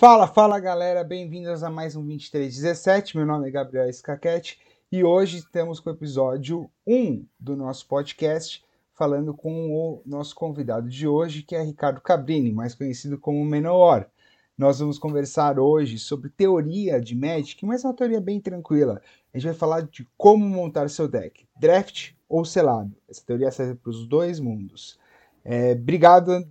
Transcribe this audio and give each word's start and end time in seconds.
Fala, 0.00 0.26
fala 0.26 0.58
galera, 0.58 1.04
bem-vindos 1.04 1.62
a 1.62 1.68
mais 1.68 1.94
um 1.94 2.02
2317. 2.02 3.18
Meu 3.18 3.26
nome 3.26 3.48
é 3.48 3.50
Gabriel 3.50 3.92
Scaquete 3.92 4.58
e 4.90 5.04
hoje 5.04 5.36
estamos 5.36 5.78
com 5.78 5.90
o 5.90 5.92
episódio 5.92 6.70
1 6.86 7.26
do 7.38 7.54
nosso 7.54 7.86
podcast, 7.86 8.64
falando 8.94 9.34
com 9.34 9.70
o 9.70 10.02
nosso 10.06 10.34
convidado 10.34 10.88
de 10.88 11.06
hoje, 11.06 11.42
que 11.42 11.54
é 11.54 11.60
Ricardo 11.62 12.00
Cabrini, 12.00 12.50
mais 12.50 12.74
conhecido 12.74 13.18
como 13.18 13.44
Menor. 13.44 14.08
Nós 14.56 14.78
vamos 14.78 14.98
conversar 14.98 15.58
hoje 15.58 15.98
sobre 15.98 16.30
teoria 16.30 16.98
de 16.98 17.14
Magic, 17.14 17.62
mas 17.66 17.84
é 17.84 17.88
uma 17.88 17.94
teoria 17.94 18.22
bem 18.22 18.40
tranquila. 18.40 19.02
A 19.34 19.36
gente 19.36 19.48
vai 19.48 19.54
falar 19.54 19.82
de 19.82 20.08
como 20.16 20.46
montar 20.46 20.88
seu 20.88 21.08
deck, 21.08 21.46
draft 21.58 22.12
ou 22.26 22.42
selado. 22.46 22.96
Essa 23.06 23.22
teoria 23.26 23.50
serve 23.50 23.74
para 23.74 23.90
os 23.90 24.06
dois 24.06 24.40
mundos. 24.40 24.98
É, 25.44 25.72
obrigado, 25.72 26.48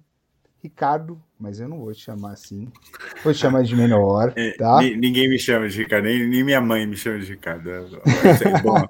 Ricardo, 0.61 1.19
mas 1.39 1.59
eu 1.59 1.69
não 1.69 1.79
vou 1.79 1.93
te 1.93 2.01
chamar 2.01 2.33
assim. 2.33 2.67
Vou 3.23 3.33
te 3.33 3.39
chamar 3.39 3.63
de 3.63 3.75
Menor, 3.75 4.33
é, 4.35 4.51
tá? 4.51 4.81
Ninguém 4.81 5.29
me 5.29 5.39
chama 5.39 5.69
de 5.69 5.77
Ricardo, 5.77 6.05
nem, 6.05 6.27
nem 6.27 6.43
minha 6.43 6.59
mãe 6.59 6.85
me 6.85 6.97
chama 6.97 7.19
de 7.19 7.25
Ricardo. 7.25 7.69
É, 7.71 7.81
bom. 8.61 8.85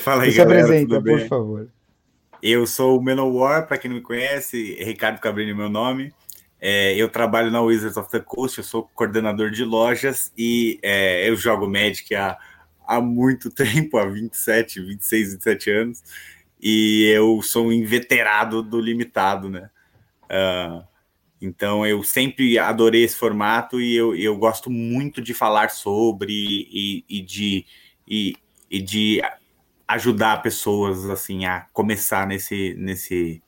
Fala 0.00 0.24
aí, 0.24 0.32
Você 0.32 0.38
galera, 0.38 0.64
apresenta, 0.64 1.00
por 1.00 1.20
favor. 1.28 1.68
Eu 2.42 2.66
sou 2.66 2.98
o 2.98 3.02
Menor, 3.02 3.66
para 3.66 3.78
quem 3.78 3.88
não 3.88 3.98
me 3.98 4.02
conhece, 4.02 4.74
Ricardo 4.82 5.20
Cabrini 5.20 5.52
é 5.52 5.54
meu 5.54 5.68
nome. 5.70 6.12
É, 6.60 6.94
eu 6.96 7.08
trabalho 7.08 7.50
na 7.50 7.60
Wizards 7.60 7.96
of 7.96 8.10
the 8.10 8.20
Coast, 8.20 8.58
eu 8.58 8.64
sou 8.64 8.90
coordenador 8.94 9.50
de 9.50 9.64
lojas 9.64 10.32
e 10.36 10.78
é, 10.82 11.28
eu 11.28 11.36
jogo 11.36 11.68
Magic 11.68 12.14
há, 12.14 12.38
há 12.86 13.00
muito 13.00 13.48
tempo, 13.52 13.96
há 13.98 14.06
27, 14.06 14.80
26, 14.80 15.34
27 15.34 15.70
anos, 15.70 16.02
e 16.60 17.04
eu 17.14 17.40
sou 17.42 17.66
um 17.66 17.72
inveterado 17.72 18.62
do 18.62 18.80
limitado, 18.80 19.48
né? 19.50 19.70
Uh, 20.24 20.93
então 21.44 21.86
eu 21.86 22.02
sempre 22.02 22.58
adorei 22.58 23.04
esse 23.04 23.16
formato 23.16 23.80
e 23.80 23.94
eu, 23.94 24.14
eu 24.16 24.36
gosto 24.36 24.70
muito 24.70 25.20
de 25.20 25.34
falar 25.34 25.70
sobre 25.70 26.32
e, 26.32 27.04
e 27.08 27.20
de, 27.20 27.66
e, 28.08 28.34
e, 28.70 28.80
de 28.80 29.22
ajudar 29.86 30.42
pessoas 30.42 31.08
assim 31.10 31.44
a 31.44 31.66
começar 31.72 32.26
nesse, 32.26 32.74
nesse, 32.74 33.42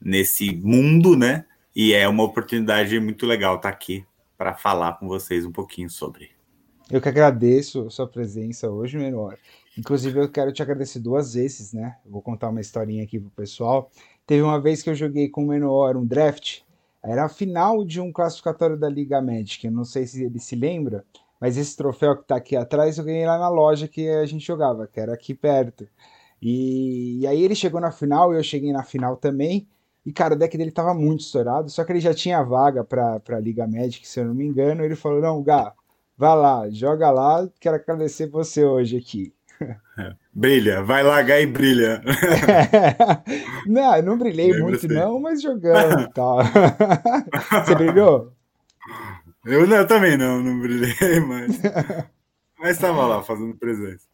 nesse 0.00 0.54
mundo, 0.54 1.16
né? 1.16 1.46
E 1.74 1.92
é 1.92 2.06
uma 2.08 2.24
oportunidade 2.24 2.98
muito 3.00 3.26
legal 3.26 3.56
estar 3.56 3.68
aqui 3.68 4.04
para 4.36 4.54
falar 4.54 4.98
com 4.98 5.08
vocês 5.08 5.46
um 5.46 5.52
pouquinho 5.52 5.88
sobre. 5.88 6.30
Eu 6.90 7.00
que 7.00 7.08
agradeço 7.08 7.90
sua 7.90 8.06
presença 8.06 8.70
hoje, 8.70 8.96
Menor. 8.96 9.36
Inclusive, 9.76 10.18
eu 10.18 10.28
quero 10.28 10.52
te 10.52 10.62
agradecer 10.62 10.98
duas 10.98 11.34
vezes, 11.34 11.72
né? 11.72 11.96
vou 12.04 12.20
contar 12.20 12.48
uma 12.48 12.60
historinha 12.60 13.04
aqui 13.04 13.20
pro 13.20 13.30
pessoal. 13.30 13.90
Teve 14.26 14.42
uma 14.42 14.60
vez 14.60 14.82
que 14.82 14.90
eu 14.90 14.94
joguei 14.94 15.28
com 15.28 15.44
o 15.44 15.48
Menor 15.48 15.96
um 15.96 16.04
draft, 16.04 16.60
era 17.02 17.24
a 17.24 17.28
final 17.28 17.84
de 17.84 18.00
um 18.00 18.12
classificatório 18.12 18.78
da 18.78 18.88
Liga 18.88 19.20
Magic. 19.20 19.66
Eu 19.66 19.72
não 19.72 19.84
sei 19.84 20.06
se 20.06 20.24
ele 20.24 20.38
se 20.38 20.56
lembra, 20.56 21.04
mas 21.40 21.56
esse 21.56 21.76
troféu 21.76 22.16
que 22.16 22.26
tá 22.26 22.36
aqui 22.36 22.56
atrás 22.56 22.98
eu 22.98 23.04
ganhei 23.04 23.26
lá 23.26 23.38
na 23.38 23.48
loja 23.48 23.88
que 23.88 24.08
a 24.08 24.26
gente 24.26 24.46
jogava, 24.46 24.86
que 24.86 25.00
era 25.00 25.14
aqui 25.14 25.34
perto. 25.34 25.88
E, 26.42 27.20
e 27.20 27.26
aí 27.26 27.42
ele 27.42 27.54
chegou 27.54 27.80
na 27.80 27.90
final 27.92 28.32
e 28.32 28.36
eu 28.38 28.42
cheguei 28.42 28.72
na 28.72 28.82
final 28.82 29.16
também. 29.16 29.68
E, 30.06 30.12
cara, 30.12 30.34
o 30.34 30.38
deck 30.38 30.56
dele 30.56 30.70
tava 30.72 30.94
muito 30.94 31.20
estourado, 31.20 31.68
só 31.70 31.84
que 31.84 31.92
ele 31.92 32.00
já 32.00 32.14
tinha 32.14 32.42
vaga 32.42 32.84
pra, 32.84 33.20
pra 33.20 33.40
Liga 33.40 33.66
Magic, 33.66 34.06
se 34.08 34.20
eu 34.20 34.26
não 34.26 34.34
me 34.34 34.46
engano. 34.46 34.84
Ele 34.84 34.96
falou: 34.96 35.20
Não, 35.20 35.42
Gá, 35.42 35.74
vai 36.16 36.36
lá, 36.36 36.70
joga 36.70 37.10
lá, 37.10 37.48
quero 37.60 37.76
agradecer 37.76 38.28
você 38.28 38.64
hoje 38.64 38.96
aqui. 38.96 39.34
Brilha, 40.32 40.82
vai 40.82 41.02
lá, 41.02 41.20
Gai, 41.22 41.46
brilha. 41.46 42.02
não, 43.66 44.02
não 44.02 44.18
brilhei 44.18 44.52
eu 44.52 44.60
muito, 44.60 44.86
não, 44.86 45.18
mas 45.18 45.42
jogando 45.42 46.02
e 46.02 46.12
tal. 46.12 46.38
Você 47.64 47.74
brilhou? 47.74 48.32
Eu, 49.44 49.66
não, 49.66 49.76
eu 49.78 49.86
também 49.86 50.16
não, 50.16 50.42
não 50.42 50.60
brilhei, 50.60 51.20
mas. 51.26 51.60
Mas 52.58 52.70
estava 52.72 53.06
lá 53.06 53.22
fazendo 53.22 53.56
presença. 53.56 54.06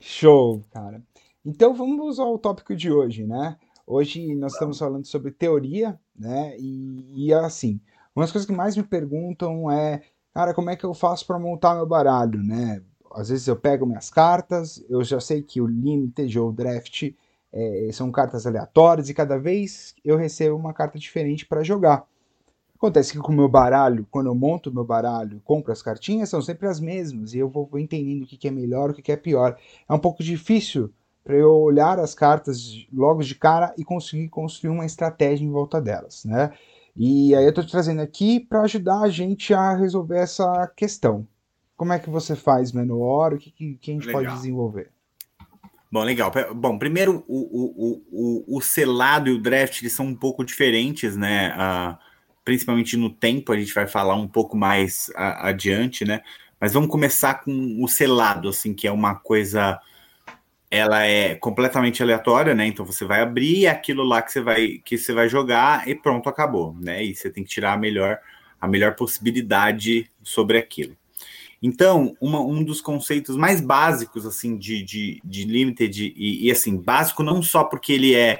Show, 0.00 0.64
cara. 0.70 1.02
Então 1.44 1.74
vamos 1.74 2.18
ao 2.18 2.38
tópico 2.38 2.74
de 2.74 2.90
hoje, 2.90 3.26
né? 3.26 3.56
Hoje 3.86 4.34
nós 4.34 4.52
estamos 4.52 4.78
falando 4.78 5.06
sobre 5.06 5.30
teoria, 5.30 5.98
né? 6.16 6.56
E, 6.58 7.26
e 7.26 7.34
assim, 7.34 7.80
uma 8.14 8.24
das 8.24 8.32
coisas 8.32 8.46
que 8.46 8.54
mais 8.54 8.76
me 8.76 8.82
perguntam 8.82 9.70
é, 9.70 10.02
cara, 10.32 10.54
como 10.54 10.70
é 10.70 10.76
que 10.76 10.84
eu 10.84 10.94
faço 10.94 11.26
para 11.26 11.38
montar 11.38 11.74
meu 11.74 11.86
baralho, 11.86 12.42
né? 12.42 12.82
Às 13.14 13.28
vezes 13.28 13.46
eu 13.46 13.56
pego 13.56 13.86
minhas 13.86 14.10
cartas, 14.10 14.84
eu 14.88 15.02
já 15.02 15.20
sei 15.20 15.42
que 15.42 15.60
o 15.60 15.66
Limited 15.66 16.38
ou 16.38 16.50
o 16.50 16.52
Draft 16.52 17.12
é, 17.52 17.90
são 17.92 18.10
cartas 18.10 18.46
aleatórias 18.46 19.08
e 19.08 19.14
cada 19.14 19.38
vez 19.38 19.94
eu 20.04 20.16
recebo 20.16 20.56
uma 20.56 20.72
carta 20.72 20.98
diferente 20.98 21.46
para 21.46 21.62
jogar. 21.62 22.06
Acontece 22.76 23.12
que 23.12 23.18
com 23.18 23.30
o 23.32 23.36
meu 23.36 23.48
baralho, 23.48 24.06
quando 24.10 24.26
eu 24.26 24.34
monto 24.34 24.68
o 24.68 24.74
meu 24.74 24.84
baralho, 24.84 25.40
compro 25.44 25.70
as 25.70 25.80
cartinhas, 25.80 26.28
são 26.28 26.42
sempre 26.42 26.66
as 26.66 26.80
mesmas 26.80 27.32
e 27.32 27.38
eu 27.38 27.48
vou 27.48 27.68
entendendo 27.78 28.24
o 28.24 28.26
que, 28.26 28.36
que 28.36 28.48
é 28.48 28.50
melhor, 28.50 28.90
o 28.90 28.94
que, 28.94 29.02
que 29.02 29.12
é 29.12 29.16
pior. 29.16 29.56
É 29.88 29.94
um 29.94 30.00
pouco 30.00 30.22
difícil 30.22 30.92
para 31.22 31.36
eu 31.36 31.52
olhar 31.52 32.00
as 32.00 32.14
cartas 32.14 32.84
logo 32.92 33.22
de 33.22 33.36
cara 33.36 33.72
e 33.78 33.84
conseguir 33.84 34.28
construir 34.28 34.70
uma 34.70 34.84
estratégia 34.84 35.44
em 35.44 35.50
volta 35.50 35.80
delas, 35.80 36.24
né? 36.24 36.52
E 36.96 37.34
aí 37.34 37.44
eu 37.44 37.50
estou 37.50 37.64
trazendo 37.64 38.02
aqui 38.02 38.40
para 38.40 38.62
ajudar 38.62 39.00
a 39.02 39.08
gente 39.08 39.54
a 39.54 39.74
resolver 39.74 40.18
essa 40.18 40.66
questão. 40.76 41.26
Como 41.76 41.92
é 41.92 41.98
que 41.98 42.10
você 42.10 42.36
faz 42.36 42.72
menor? 42.72 43.34
O 43.34 43.38
que, 43.38 43.50
que, 43.50 43.74
que 43.74 43.90
a 43.90 43.94
gente 43.94 44.06
legal. 44.06 44.22
pode 44.22 44.34
desenvolver? 44.34 44.90
Bom, 45.92 46.04
legal. 46.04 46.32
Bom, 46.54 46.78
primeiro, 46.78 47.22
o, 47.28 47.36
o, 47.36 48.02
o, 48.10 48.56
o 48.56 48.60
selado 48.62 49.28
e 49.28 49.34
o 49.34 49.38
draft 49.38 49.82
eles 49.82 49.92
são 49.92 50.06
um 50.06 50.14
pouco 50.14 50.42
diferentes, 50.42 51.18
né? 51.18 51.54
Uh, 51.54 51.98
principalmente 52.42 52.96
no 52.96 53.10
tempo, 53.10 53.52
a 53.52 53.58
gente 53.58 53.74
vai 53.74 53.86
falar 53.86 54.14
um 54.14 54.26
pouco 54.26 54.56
mais 54.56 55.12
a, 55.14 55.48
adiante, 55.48 56.02
né? 56.04 56.22
Mas 56.58 56.72
vamos 56.72 56.88
começar 56.88 57.42
com 57.42 57.82
o 57.82 57.88
selado, 57.88 58.48
assim, 58.48 58.72
que 58.72 58.86
é 58.86 58.92
uma 58.92 59.16
coisa. 59.16 59.78
Ela 60.70 61.04
é 61.04 61.34
completamente 61.34 62.02
aleatória, 62.02 62.54
né? 62.54 62.66
Então 62.66 62.86
você 62.86 63.04
vai 63.04 63.20
abrir 63.20 63.66
aquilo 63.66 64.02
lá 64.02 64.22
que 64.22 64.32
você 64.32 64.40
vai 64.40 64.80
que 64.82 64.96
você 64.96 65.12
vai 65.12 65.28
jogar 65.28 65.86
e 65.86 65.94
pronto, 65.94 66.28
acabou, 66.28 66.74
né? 66.80 67.04
E 67.04 67.14
você 67.14 67.28
tem 67.30 67.44
que 67.44 67.50
tirar 67.50 67.74
a 67.74 67.76
melhor 67.76 68.18
a 68.58 68.66
melhor 68.66 68.94
possibilidade 68.94 70.10
sobre 70.22 70.56
aquilo. 70.56 70.96
Então, 71.62 72.16
uma, 72.20 72.40
um 72.40 72.64
dos 72.64 72.80
conceitos 72.80 73.36
mais 73.36 73.60
básicos 73.60 74.26
assim 74.26 74.58
de, 74.58 74.82
de, 74.82 75.20
de 75.24 75.44
limited 75.44 76.12
e, 76.16 76.48
e 76.48 76.50
assim 76.50 76.76
básico 76.76 77.22
não 77.22 77.40
só 77.40 77.62
porque 77.62 77.92
ele 77.92 78.14
é 78.14 78.34
uh, 78.34 78.38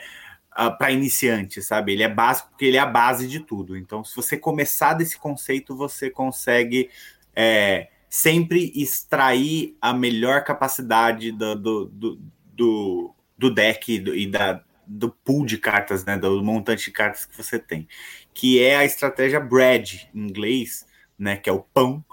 ah, 0.51 0.71
para 0.73 0.91
iniciante, 0.91 1.63
sabe? 1.63 1.93
Ele 1.93 2.03
é 2.03 2.09
básico 2.09 2.49
porque 2.51 2.65
ele 2.65 2.77
é 2.77 2.81
a 2.81 2.87
base 2.87 3.29
de 3.29 3.39
tudo. 3.39 3.77
Então, 3.77 4.03
se 4.03 4.17
você 4.17 4.37
começar 4.37 4.95
desse 4.95 5.17
conceito, 5.17 5.77
você 5.77 6.11
consegue 6.11 6.91
é, 7.35 7.89
sempre 8.11 8.73
extrair 8.75 9.77
a 9.81 9.95
melhor 9.95 10.43
capacidade 10.43 11.31
do, 11.31 11.55
do, 11.55 11.85
do, 11.87 12.21
do, 12.53 13.15
do 13.39 13.55
deck 13.55 13.93
e 13.95 14.27
da, 14.27 14.65
do 14.85 15.11
pool 15.11 15.47
de 15.47 15.59
cartas, 15.59 16.05
né? 16.05 16.19
Do 16.19 16.43
montante 16.43 16.87
de 16.87 16.91
cartas 16.91 17.25
que 17.25 17.37
você 17.37 17.57
tem, 17.57 17.87
que 18.35 18.61
é 18.61 18.77
a 18.77 18.85
estratégia 18.85 19.39
bread 19.39 20.11
em 20.13 20.27
inglês, 20.27 20.85
né? 21.17 21.37
Que 21.37 21.49
é 21.49 21.53
o 21.53 21.61
pão 21.61 22.05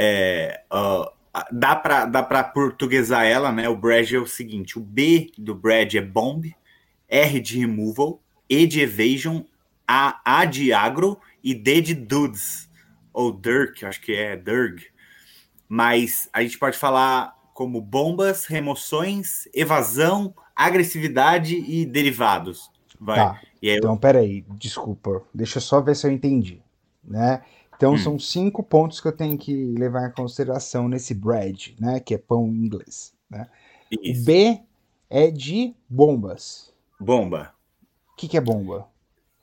é, 0.00 0.62
uh, 0.72 1.10
dá 1.50 1.74
para 1.74 2.04
dá 2.04 2.22
para 2.22 2.44
portuguesar 2.44 3.24
ela, 3.24 3.50
né? 3.50 3.68
O 3.68 3.76
Brad 3.76 4.12
é 4.12 4.18
o 4.18 4.28
seguinte: 4.28 4.78
o 4.78 4.80
B 4.80 5.32
do 5.36 5.56
Brad 5.56 5.92
é 5.92 6.00
bomb, 6.00 6.54
R 7.08 7.40
de 7.40 7.58
removal, 7.58 8.22
E 8.48 8.64
de 8.64 8.80
evasion, 8.80 9.42
A, 9.86 10.20
A 10.24 10.44
de 10.44 10.72
agro 10.72 11.18
e 11.42 11.52
D 11.52 11.80
de 11.80 11.94
dudes 11.94 12.70
ou 13.12 13.32
Dirk, 13.32 13.84
acho 13.84 14.00
que 14.00 14.12
é 14.12 14.36
Dirg. 14.36 14.84
Mas 15.68 16.30
a 16.32 16.42
gente 16.42 16.56
pode 16.56 16.78
falar 16.78 17.36
como 17.52 17.80
bombas, 17.80 18.46
remoções, 18.46 19.48
evasão, 19.52 20.32
agressividade 20.54 21.56
e 21.56 21.84
derivados. 21.84 22.70
Vai. 23.00 23.16
Tá. 23.16 23.40
Aí, 23.60 23.76
então, 23.76 23.96
peraí, 23.96 24.44
desculpa, 24.50 25.24
deixa 25.34 25.58
eu 25.58 25.62
só 25.62 25.80
ver 25.80 25.96
se 25.96 26.06
eu 26.06 26.12
entendi, 26.12 26.62
né? 27.02 27.42
Então 27.78 27.92
hum. 27.94 27.98
são 27.98 28.18
cinco 28.18 28.62
pontos 28.62 29.00
que 29.00 29.06
eu 29.06 29.16
tenho 29.16 29.38
que 29.38 29.54
levar 29.78 30.08
em 30.08 30.12
consideração 30.12 30.88
nesse 30.88 31.14
bread, 31.14 31.76
né? 31.80 32.00
Que 32.00 32.14
é 32.14 32.18
pão 32.18 32.46
em 32.48 32.66
inglês. 32.66 33.14
Né? 33.30 33.48
Isso. 34.02 34.24
B 34.24 34.60
é 35.08 35.30
de 35.30 35.74
bombas. 35.88 36.74
Bomba. 36.98 37.54
O 38.12 38.16
que, 38.16 38.26
que 38.26 38.36
é 38.36 38.40
bomba? 38.40 38.88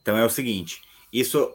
Então 0.02 0.18
é 0.18 0.26
o 0.26 0.30
seguinte: 0.30 0.82
isso 1.12 1.50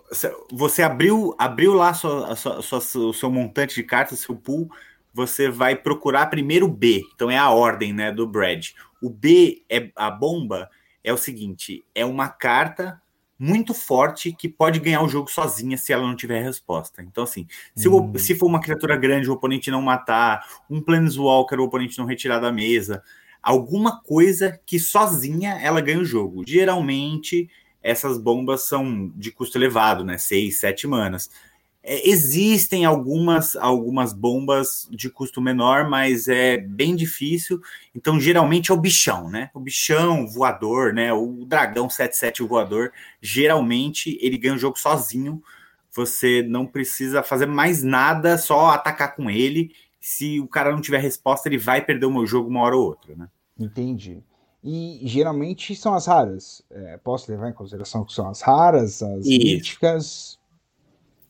você 0.50 0.82
abriu 0.82 1.34
abriu 1.38 1.74
lá 1.74 1.92
sua, 1.92 2.34
sua, 2.34 2.62
sua, 2.62 2.78
o 2.78 3.12
seu 3.12 3.30
montante 3.30 3.74
de 3.74 3.82
cartas, 3.82 4.20
seu 4.20 4.34
pool, 4.34 4.70
você 5.12 5.50
vai 5.50 5.76
procurar 5.76 6.30
primeiro 6.30 6.64
o 6.64 6.72
B. 6.72 7.04
Então 7.14 7.30
é 7.30 7.36
a 7.36 7.50
ordem, 7.50 7.92
né, 7.92 8.10
do 8.10 8.26
bread. 8.26 8.74
O 9.02 9.10
B 9.10 9.62
é 9.68 9.90
a 9.94 10.10
bomba 10.10 10.70
é 11.04 11.12
o 11.12 11.18
seguinte, 11.18 11.84
é 11.94 12.04
uma 12.04 12.28
carta 12.28 13.00
muito 13.42 13.72
forte 13.72 14.32
que 14.32 14.50
pode 14.50 14.78
ganhar 14.78 15.02
o 15.02 15.08
jogo 15.08 15.30
sozinha 15.30 15.78
se 15.78 15.94
ela 15.94 16.06
não 16.06 16.14
tiver 16.14 16.42
resposta. 16.42 17.02
Então, 17.02 17.24
assim, 17.24 17.46
se, 17.74 17.88
hum. 17.88 18.12
o, 18.14 18.18
se 18.18 18.34
for 18.34 18.44
uma 18.44 18.60
criatura 18.60 18.98
grande, 18.98 19.30
o 19.30 19.32
oponente 19.32 19.70
não 19.70 19.80
matar, 19.80 20.46
um 20.68 20.78
Planeswalker, 20.78 21.58
o 21.58 21.64
oponente 21.64 21.98
não 21.98 22.04
retirar 22.04 22.38
da 22.38 22.52
mesa, 22.52 23.02
alguma 23.42 24.02
coisa 24.02 24.60
que 24.66 24.78
sozinha 24.78 25.58
ela 25.62 25.80
ganha 25.80 26.00
o 26.00 26.04
jogo. 26.04 26.44
Geralmente, 26.46 27.48
essas 27.82 28.18
bombas 28.18 28.64
são 28.64 29.10
de 29.16 29.32
custo 29.32 29.56
elevado, 29.56 30.04
né? 30.04 30.18
6, 30.18 30.60
7 30.60 30.86
manas. 30.86 31.30
É, 31.82 32.08
existem 32.08 32.84
algumas, 32.84 33.56
algumas 33.56 34.12
bombas 34.12 34.86
de 34.90 35.08
custo 35.08 35.40
menor, 35.40 35.88
mas 35.88 36.28
é 36.28 36.58
bem 36.58 36.94
difícil. 36.94 37.60
Então, 37.94 38.20
geralmente 38.20 38.70
é 38.70 38.74
o 38.74 38.80
bichão, 38.80 39.30
né? 39.30 39.50
O 39.54 39.60
bichão 39.60 40.26
voador, 40.26 40.92
né? 40.92 41.12
O 41.12 41.44
dragão 41.46 41.88
77 41.88 42.42
voador, 42.42 42.92
geralmente 43.20 44.18
ele 44.20 44.36
ganha 44.36 44.54
o 44.54 44.58
jogo 44.58 44.78
sozinho. 44.78 45.42
Você 45.92 46.42
não 46.42 46.66
precisa 46.66 47.22
fazer 47.22 47.46
mais 47.46 47.82
nada, 47.82 48.36
só 48.36 48.68
atacar 48.68 49.16
com 49.16 49.30
ele. 49.30 49.72
Se 49.98 50.38
o 50.38 50.46
cara 50.46 50.72
não 50.72 50.80
tiver 50.80 50.98
resposta, 50.98 51.48
ele 51.48 51.58
vai 51.58 51.84
perder 51.84 52.06
o 52.06 52.12
meu 52.12 52.26
jogo 52.26 52.48
uma 52.48 52.60
hora 52.60 52.76
ou 52.76 52.86
outra, 52.86 53.14
né? 53.14 53.28
Entendi. 53.58 54.22
E 54.62 55.00
geralmente 55.04 55.74
são 55.74 55.94
as 55.94 56.06
raras. 56.06 56.62
É, 56.70 56.98
posso 56.98 57.30
levar 57.30 57.48
em 57.48 57.52
consideração 57.52 58.04
que 58.04 58.12
são 58.12 58.28
as 58.28 58.42
raras, 58.42 59.02
as 59.02 59.26
Isso. 59.26 59.38
míticas? 59.38 60.39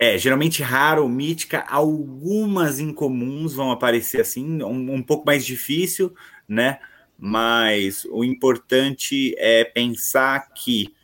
É, 0.03 0.17
geralmente 0.17 0.63
raro, 0.63 1.07
mítica, 1.07 1.63
algumas 1.69 2.81
incomuns 2.81 3.53
vão 3.53 3.71
aparecer 3.71 4.23
assim, 4.23 4.63
um, 4.63 4.95
um 4.95 5.03
pouco 5.03 5.27
mais 5.27 5.45
difícil, 5.45 6.15
né? 6.49 6.79
Mas 7.19 8.07
o 8.07 8.25
importante 8.25 9.35
é 9.37 9.63
pensar 9.63 10.49
que 10.55 10.95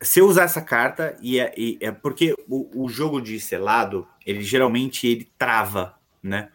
se 0.00 0.18
eu 0.18 0.26
usar 0.26 0.44
essa 0.44 0.60
carta, 0.60 1.16
e 1.22 1.38
é, 1.38 1.54
e 1.56 1.78
é 1.80 1.92
porque 1.92 2.34
o, 2.48 2.84
o, 2.84 2.88
jogo 2.88 3.20
de 3.20 3.38
selado, 3.38 4.06
ele 4.26 4.42
geralmente 4.42 5.06
ele 5.06 5.28
trava, 5.38 5.94
né? 6.20 6.48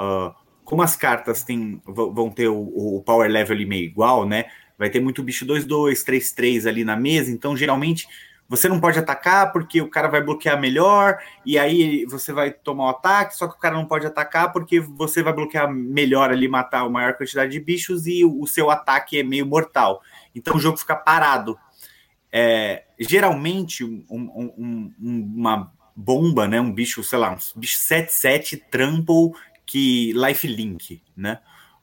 Uh, 0.00 0.34
como 0.64 0.80
as 0.80 0.96
cartas 0.96 1.42
têm, 1.42 1.82
vão 1.86 2.30
ter 2.30 2.48
o, 2.48 2.96
o 2.96 3.02
power 3.02 3.30
level 3.30 3.56
meio 3.66 3.84
igual, 3.84 4.26
né? 4.26 4.46
Vai 4.78 4.88
ter 4.88 5.00
muito 5.00 5.22
bicho 5.22 5.44
2-2, 5.44 6.02
3-3 6.02 6.66
ali 6.66 6.82
na 6.82 6.96
mesa, 6.96 7.30
então 7.30 7.54
geralmente 7.54 8.08
você 8.56 8.68
não 8.68 8.80
pode 8.80 8.98
atacar 8.98 9.52
porque 9.52 9.80
o 9.80 9.90
cara 9.90 10.08
vai 10.08 10.22
bloquear 10.22 10.60
melhor, 10.60 11.18
e 11.44 11.58
aí 11.58 12.04
você 12.06 12.32
vai 12.32 12.50
tomar 12.50 12.84
o 12.84 12.88
ataque, 12.90 13.36
só 13.36 13.46
que 13.48 13.56
o 13.56 13.58
cara 13.58 13.74
não 13.74 13.86
pode 13.86 14.06
atacar 14.06 14.52
porque 14.52 14.80
você 14.80 15.22
vai 15.22 15.32
bloquear 15.32 15.72
melhor 15.72 16.30
ali, 16.30 16.48
matar 16.48 16.80
a 16.80 16.88
maior 16.88 17.14
quantidade 17.14 17.52
de 17.52 17.60
bichos 17.60 18.06
e 18.06 18.24
o 18.24 18.46
seu 18.46 18.70
ataque 18.70 19.18
é 19.18 19.22
meio 19.22 19.46
mortal. 19.46 20.02
Então 20.34 20.56
o 20.56 20.60
jogo 20.60 20.76
fica 20.76 20.96
parado. 20.96 21.58
É, 22.32 22.84
geralmente, 22.98 23.84
um, 23.84 24.04
um, 24.10 24.52
um, 24.58 24.92
uma 25.36 25.72
bomba, 25.94 26.48
né, 26.48 26.60
um 26.60 26.72
bicho, 26.72 27.02
sei 27.04 27.18
lá, 27.18 27.30
um 27.32 27.60
bicho 27.60 27.78
7-7 27.78 28.60
trample 28.70 29.32
que 29.64 30.12
lifelink, 30.12 31.00
né? 31.16 31.38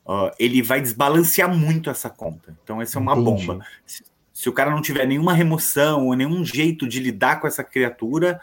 Uh, 0.05 0.31
ele 0.37 0.61
vai 0.61 0.81
desbalancear 0.81 1.55
muito 1.55 1.89
essa 1.89 2.09
conta. 2.09 2.57
Então, 2.63 2.81
essa 2.81 2.97
é 2.97 3.01
uma 3.01 3.13
Entendi. 3.13 3.45
bomba 3.45 3.65
se 3.85 4.03
o 4.49 4.53
cara 4.53 4.71
não 4.71 4.81
tiver 4.81 5.05
nenhuma 5.05 5.33
remoção 5.33 6.07
ou 6.07 6.15
nenhum 6.15 6.43
jeito 6.43 6.87
de 6.87 6.99
lidar 6.99 7.39
com 7.39 7.47
essa 7.47 7.63
criatura, 7.63 8.39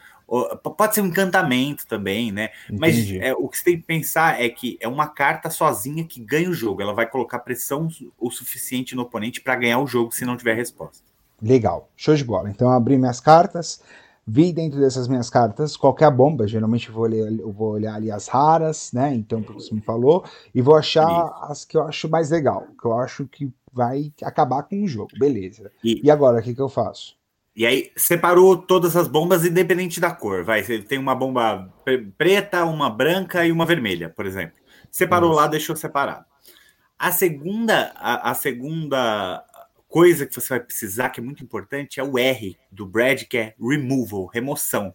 pode 0.77 0.95
ser 0.95 1.00
um 1.00 1.06
encantamento 1.06 1.87
também, 1.87 2.31
né? 2.31 2.50
Entendi. 2.71 3.19
Mas 3.19 3.23
é, 3.23 3.33
o 3.33 3.49
que 3.49 3.59
você 3.59 3.65
tem 3.65 3.77
que 3.79 3.87
pensar 3.87 4.41
é 4.41 4.49
que 4.49 4.77
é 4.81 4.87
uma 4.87 5.06
carta 5.06 5.49
sozinha 5.49 6.05
que 6.05 6.21
ganha 6.21 6.50
o 6.50 6.55
jogo. 6.55 6.83
Ela 6.83 6.93
vai 6.93 7.06
colocar 7.06 7.39
pressão 7.39 7.89
o 8.19 8.31
suficiente 8.31 8.95
no 8.95 9.03
oponente 9.03 9.41
para 9.41 9.56
ganhar 9.56 9.79
o 9.79 9.87
jogo 9.87 10.12
se 10.12 10.25
não 10.25 10.37
tiver 10.37 10.55
resposta. 10.55 11.03
Legal, 11.41 11.89
show 11.97 12.15
de 12.15 12.25
bola. 12.25 12.51
Então 12.51 12.69
eu 12.69 12.75
abri 12.75 12.99
minhas 12.99 13.21
cartas, 13.21 13.81
vi 14.27 14.53
dentro 14.53 14.79
dessas 14.79 15.09
minhas 15.09 15.31
cartas 15.31 15.77
qualquer 15.77 16.11
bomba. 16.11 16.47
Geralmente 16.47 16.89
eu 16.89 16.94
vou, 16.94 17.06
ler, 17.06 17.41
eu 17.41 17.51
vou 17.51 17.71
olhar 17.73 17.94
ali 17.94 18.11
as 18.11 18.29
raras, 18.29 18.93
né? 18.93 19.15
Então, 19.15 19.43
porque 19.43 19.62
você 19.62 19.75
me 19.75 19.81
falou, 19.81 20.25
e 20.55 20.61
vou 20.61 20.77
achar 20.77 21.09
Isso. 21.09 21.53
as 21.53 21.65
que 21.65 21.77
eu 21.77 21.85
acho 21.85 22.09
mais 22.09 22.31
legal, 22.31 22.67
que 22.79 22.87
eu 22.87 22.99
acho 22.99 23.27
que 23.27 23.51
vai 23.73 24.12
acabar 24.23 24.62
com 24.65 24.82
o 24.82 24.88
jogo, 24.88 25.11
beleza. 25.19 25.70
E, 25.82 26.00
e 26.05 26.11
agora, 26.11 26.41
o 26.41 26.43
que, 26.43 26.55
que 26.55 26.61
eu 26.61 26.69
faço? 26.69 27.19
E 27.59 27.67
aí, 27.67 27.91
separou 27.97 28.56
todas 28.56 28.94
as 28.97 29.09
bombas, 29.09 29.44
independente 29.44 29.99
da 29.99 30.12
cor. 30.12 30.44
Vai, 30.44 30.62
você 30.62 30.79
tem 30.81 30.97
uma 30.97 31.15
bomba 31.15 31.75
preta, 32.17 32.65
uma 32.65 32.88
branca 32.88 33.44
e 33.44 33.50
uma 33.50 33.67
vermelha, 33.67 34.09
por 34.09 34.26
exemplo. 34.26 34.56
Separou 34.93 35.31
Nossa. 35.31 35.43
lá, 35.43 35.47
deixou 35.49 35.75
separado. 35.75 36.25
A 36.97 37.11
segunda, 37.11 37.93
a, 37.97 38.31
a, 38.31 38.35
segunda 38.35 39.44
coisa 39.88 40.25
que 40.25 40.35
você 40.35 40.49
vai 40.50 40.61
precisar, 40.61 41.11
que 41.11 41.20
é 41.20 41.23
muito 41.23 41.43
importante, 41.43 41.99
é 41.99 42.05
o 42.05 42.17
R 42.17 42.56
do 42.70 42.87
Brad, 42.87 43.25
que 43.25 43.37
é 43.37 43.55
removal, 43.61 44.26
remoção. 44.26 44.91
O 44.91 44.94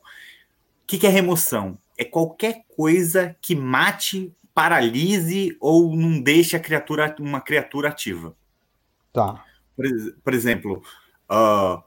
que, 0.88 0.98
que 0.98 1.08
é 1.08 1.10
remoção? 1.10 1.78
É 1.98 2.06
qualquer 2.06 2.64
coisa 2.76 3.36
que 3.42 3.56
mate, 3.56 4.34
paralise 4.54 5.58
ou 5.60 5.96
não 5.96 6.22
deixe 6.22 6.56
a 6.56 6.60
criatura, 6.62 7.14
uma 7.20 7.42
criatura 7.42 7.90
ativa. 7.90 8.36
Tá. 9.14 9.46
Por, 9.76 9.86
por 10.24 10.34
exemplo, 10.34 10.84
uh, 11.32 11.82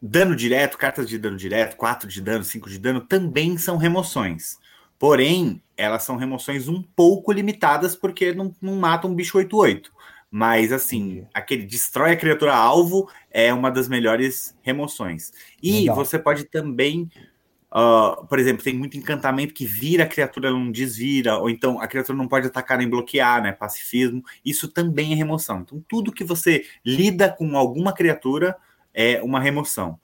dano 0.00 0.36
direto, 0.36 0.78
cartas 0.78 1.08
de 1.08 1.18
dano 1.18 1.36
direto, 1.36 1.76
4 1.76 2.08
de 2.08 2.20
dano, 2.20 2.44
5 2.44 2.68
de 2.68 2.78
dano, 2.78 3.00
também 3.00 3.56
são 3.58 3.76
remoções. 3.76 4.58
Porém, 4.98 5.62
elas 5.76 6.02
são 6.02 6.16
remoções 6.16 6.68
um 6.68 6.82
pouco 6.82 7.32
limitadas 7.32 7.96
porque 7.96 8.34
não, 8.34 8.54
não 8.60 8.76
matam 8.76 9.10
um 9.10 9.14
bicho 9.14 9.38
8-8. 9.38 9.90
Mas, 10.30 10.72
assim, 10.72 11.26
aquele 11.32 11.64
destrói 11.64 12.12
a 12.12 12.16
criatura 12.16 12.54
alvo 12.54 13.10
é 13.30 13.52
uma 13.52 13.70
das 13.70 13.88
melhores 13.88 14.54
remoções. 14.60 15.32
E 15.62 15.80
Legal. 15.80 15.96
você 15.96 16.18
pode 16.18 16.44
também 16.44 17.10
Uh, 17.78 18.26
por 18.26 18.40
exemplo, 18.40 18.64
tem 18.64 18.74
muito 18.74 18.96
encantamento 18.96 19.54
que 19.54 19.64
vira 19.64 20.02
a 20.02 20.06
criatura, 20.08 20.50
não 20.50 20.72
desvira, 20.72 21.38
ou 21.38 21.48
então 21.48 21.80
a 21.80 21.86
criatura 21.86 22.18
não 22.18 22.26
pode 22.26 22.48
atacar 22.48 22.76
nem 22.76 22.88
bloquear, 22.88 23.40
né? 23.40 23.52
Pacifismo. 23.52 24.20
Isso 24.44 24.66
também 24.66 25.12
é 25.12 25.14
remoção. 25.14 25.60
Então, 25.60 25.84
tudo 25.88 26.10
que 26.10 26.24
você 26.24 26.64
lida 26.84 27.30
com 27.30 27.56
alguma 27.56 27.92
criatura 27.92 28.56
é 28.92 29.22
uma 29.22 29.38
remoção. 29.38 30.00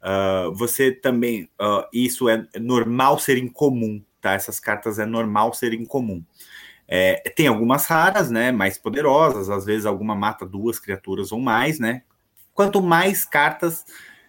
Uh, 0.00 0.54
você 0.54 0.92
também, 0.92 1.50
uh, 1.60 1.84
isso 1.92 2.28
é 2.28 2.46
normal 2.60 3.18
ser 3.18 3.36
incomum, 3.36 4.00
tá? 4.20 4.34
Essas 4.34 4.60
cartas 4.60 5.00
é 5.00 5.04
normal 5.04 5.52
ser 5.52 5.72
incomum. 5.72 6.22
É, 6.86 7.16
tem 7.34 7.48
algumas 7.48 7.86
raras, 7.86 8.30
né? 8.30 8.52
Mais 8.52 8.78
poderosas, 8.78 9.50
às 9.50 9.64
vezes 9.66 9.86
alguma 9.86 10.14
mata 10.14 10.46
duas 10.46 10.78
criaturas 10.78 11.32
ou 11.32 11.40
mais, 11.40 11.80
né? 11.80 12.02
Quanto 12.54 12.80
mais 12.80 13.24
cartas 13.24 13.84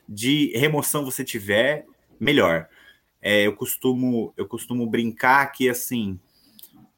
de 0.08 0.52
remoção 0.58 1.06
você 1.06 1.24
tiver, 1.24 1.86
melhor. 2.20 2.68
É, 3.22 3.46
eu 3.46 3.56
costumo 3.56 4.34
eu 4.38 4.48
costumo 4.48 4.88
brincar 4.88 5.52
que 5.52 5.70
assim, 5.70 6.20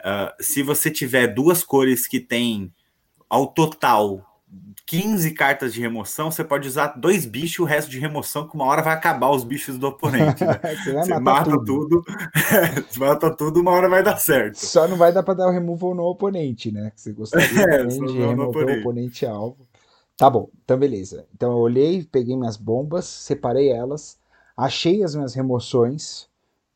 uh, 0.02 0.32
se 0.40 0.62
você 0.62 0.92
tiver 0.92 1.28
duas 1.28 1.64
cores 1.64 2.08
que 2.08 2.20
tem 2.20 2.72
ao 3.30 3.48
total 3.48 4.28
15 4.86 5.32
cartas 5.32 5.74
de 5.74 5.80
remoção, 5.80 6.30
você 6.30 6.44
pode 6.44 6.68
usar 6.68 6.88
dois 6.98 7.26
bichos, 7.26 7.60
o 7.60 7.64
resto 7.64 7.90
de 7.90 7.98
remoção, 7.98 8.46
que 8.48 8.56
uma 8.56 8.66
hora 8.66 8.82
vai 8.82 8.94
acabar 8.94 9.30
os 9.32 9.44
bichos 9.44 9.78
do 9.78 9.88
oponente. 9.88 10.44
Né? 10.44 10.60
você, 10.84 10.94
você 10.94 11.20
mata 11.20 11.52
tudo, 11.52 12.04
tudo 12.04 12.06
mata 13.00 13.34
tudo, 13.34 13.62
uma 13.62 13.72
hora 13.72 13.88
vai 13.88 14.04
dar 14.04 14.18
certo. 14.18 14.58
Só 14.58 14.88
não 14.88 14.98
vai 14.98 15.14
dar 15.14 15.24
para 15.24 15.36
dar 15.36 15.48
o 15.48 15.52
removal 15.52 15.96
no 15.96 16.04
oponente, 16.04 16.72
né? 16.72 16.92
Você 16.94 17.14
gostaria 17.14 17.48
é, 17.64 17.86
de 17.86 18.18
remover 18.18 18.68
o 18.68 18.80
oponente 18.82 19.26
alvo. 19.26 19.66
Tá 20.18 20.30
bom, 20.30 20.50
então 20.64 20.78
beleza. 20.78 21.26
Então 21.34 21.54
eu 21.54 21.58
olhei, 21.60 22.04
peguei 22.04 22.36
minhas 22.36 22.58
bombas, 22.58 23.06
separei 23.06 23.72
elas, 23.72 24.20
Achei 24.56 25.04
as 25.04 25.16
minhas 25.16 25.34
remoções, 25.34 26.30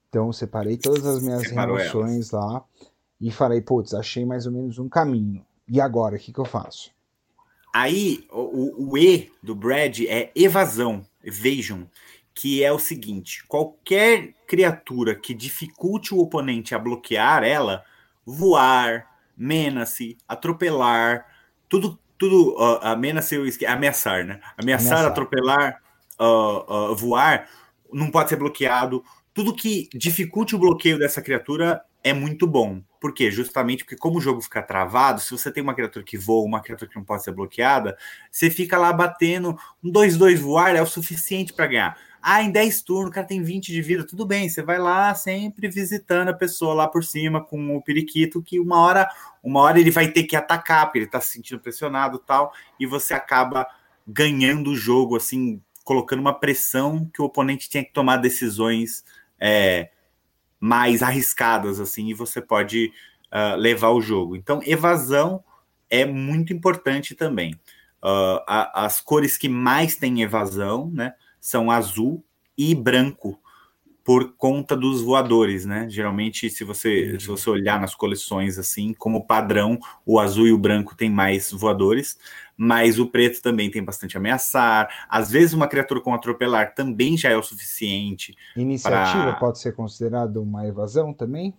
então 0.10 0.32
separei 0.32 0.78
todas 0.78 1.06
as 1.06 1.22
minhas 1.22 1.48
Separou 1.48 1.76
remoções 1.76 2.32
elas. 2.32 2.46
lá 2.52 2.66
e 3.20 3.32
falei, 3.32 3.62
putz, 3.62 3.94
achei 3.94 4.26
mais 4.26 4.46
ou 4.46 4.52
menos 4.52 4.80
um 4.80 4.90
caminho. 4.90 5.46
E 5.68 5.82
agora, 5.82 6.16
o 6.16 6.20
que, 6.20 6.32
que 6.32 6.40
eu 6.40 6.46
faço? 6.46 6.92
Aí, 7.74 8.26
o, 8.32 8.92
o 8.92 8.98
E 8.98 9.32
do 9.44 9.54
Brad 9.54 10.00
é 10.08 10.32
evasão, 10.34 11.06
evasion, 11.24 11.84
que 12.34 12.64
é 12.64 12.72
o 12.72 12.80
seguinte: 12.80 13.44
qualquer 13.48 14.34
criatura 14.48 15.16
que 15.16 15.34
dificulte 15.34 16.14
o 16.14 16.20
oponente 16.20 16.74
a 16.74 16.80
bloquear 16.80 17.44
ela, 17.44 17.84
voar, 18.26 19.08
menace, 19.36 20.18
atropelar, 20.28 21.26
tudo, 21.68 22.00
tudo, 22.18 22.56
uh, 22.56 22.80
ameaçar, 23.68 24.26
né? 24.26 24.40
Ameaçar, 24.58 24.94
ameaçar. 24.94 25.06
atropelar, 25.06 25.82
uh, 26.20 26.92
uh, 26.92 26.96
voar, 26.96 27.50
não 27.92 28.12
pode 28.12 28.30
ser 28.30 28.36
bloqueado. 28.36 29.04
Tudo 29.34 29.56
que 29.56 29.90
dificulte 29.94 30.56
o 30.56 30.60
bloqueio 30.60 30.98
dessa 30.98 31.22
criatura 31.22 31.82
é 32.04 32.14
muito 32.14 32.46
bom. 32.46 32.82
Por 33.02 33.14
quê? 33.14 33.30
Justamente 33.32 33.84
porque, 33.84 33.98
como 33.98 34.18
o 34.18 34.22
jogo 34.22 34.42
fica 34.42 34.62
travado, 34.62 35.20
se 35.20 35.32
você 35.32 35.52
tem 35.52 35.62
uma 35.62 35.74
criatura 35.74 36.06
que 36.06 36.18
voa, 36.18 36.46
uma 36.46 36.62
criatura 36.62 36.90
que 36.90 36.96
não 36.96 37.04
pode 37.04 37.24
ser 37.24 37.32
bloqueada, 37.32 37.98
você 38.32 38.50
fica 38.50 38.78
lá 38.78 38.94
batendo. 38.94 39.58
Um 39.84 39.92
2-2 39.92 40.38
voar 40.38 40.76
é 40.76 40.82
o 40.82 40.86
suficiente 40.86 41.54
para 41.54 41.68
ganhar. 41.68 41.98
Ah, 42.28 42.42
em 42.42 42.50
10 42.50 42.82
turnos 42.82 43.10
o 43.12 43.14
cara 43.14 43.28
tem 43.28 43.44
20 43.44 43.72
de 43.72 43.82
vida, 43.84 44.04
tudo 44.04 44.26
bem, 44.26 44.50
você 44.50 44.64
vai 44.64 44.80
lá 44.80 45.14
sempre 45.14 45.68
visitando 45.68 46.30
a 46.30 46.34
pessoa 46.34 46.74
lá 46.74 46.88
por 46.88 47.04
cima 47.04 47.40
com 47.40 47.78
o 47.78 47.84
periquito, 47.84 48.42
que 48.42 48.60
uma 48.60 48.80
hora, 48.80 49.08
uma 49.44 49.62
hora 49.62 49.80
ele 49.80 49.92
vai 49.92 50.08
ter 50.08 50.24
que 50.24 50.36
atacar, 50.36 50.88
porque 50.88 50.98
ele 50.98 51.08
tá 51.08 51.22
se 51.22 51.34
sentindo 51.34 51.60
pressionado 51.60 52.18
tal, 52.18 52.52
e 52.80 52.88
você 52.88 53.14
acaba 53.14 53.68
ganhando 54.08 54.72
o 54.72 54.76
jogo 54.76 55.16
assim 55.16 55.62
colocando 55.86 56.20
uma 56.20 56.34
pressão 56.34 57.10
que 57.14 57.22
o 57.22 57.26
oponente 57.26 57.70
tinha 57.70 57.86
que 57.86 57.94
tomar 57.94 58.18
decisões 58.18 59.06
é, 59.40 59.92
mais 60.60 61.02
arriscadas, 61.02 61.80
assim, 61.80 62.10
e 62.10 62.14
você 62.14 62.42
pode 62.42 62.92
uh, 63.32 63.56
levar 63.56 63.92
o 63.92 64.02
jogo. 64.02 64.36
Então, 64.36 64.60
evasão 64.66 65.44
é 65.90 66.04
muito 66.04 66.52
importante 66.52 67.14
também. 67.14 67.54
Uh, 68.04 68.42
a, 68.48 68.86
as 68.86 69.00
cores 69.00 69.38
que 69.38 69.48
mais 69.48 69.96
têm 69.96 70.24
evasão, 70.24 70.90
né, 70.92 71.14
são 71.40 71.70
azul 71.70 72.26
e 72.58 72.74
branco. 72.74 73.40
por 74.06 74.36
conta 74.38 74.78
dos 74.78 75.02
voadores, 75.02 75.66
né? 75.66 75.90
Geralmente, 75.90 76.48
se 76.48 76.64
você, 76.64 77.20
se 77.20 77.26
você 77.26 77.50
olhar 77.50 77.82
nas 77.82 77.96
coleções 77.96 78.60
assim, 78.60 78.94
como 78.94 79.26
padrão, 79.26 79.80
o 80.06 80.20
azul 80.20 80.46
e 80.46 80.54
o 80.54 80.60
branco 80.60 80.96
tem 80.96 81.10
mais 81.10 81.52
voadores, 81.52 82.16
mas 82.58 83.00
o 83.00 83.08
preto 83.08 83.42
também 83.42 83.70
tem 83.70 83.84
bastante 83.84 84.18
ameaçar. 84.18 85.08
Às 85.10 85.30
vezes, 85.30 85.54
uma 85.54 85.68
criatura 85.68 86.02
com 86.02 86.14
atropelar 86.14 86.74
também 86.74 87.18
já 87.18 87.30
é 87.30 87.38
o 87.38 87.44
suficiente. 87.44 88.36
Iniciativa 88.56 89.32
pra... 89.32 89.34
pode 89.34 89.60
ser 89.60 89.74
considerado 89.74 90.42
uma 90.42 90.66
evasão 90.68 91.14
também? 91.14 91.54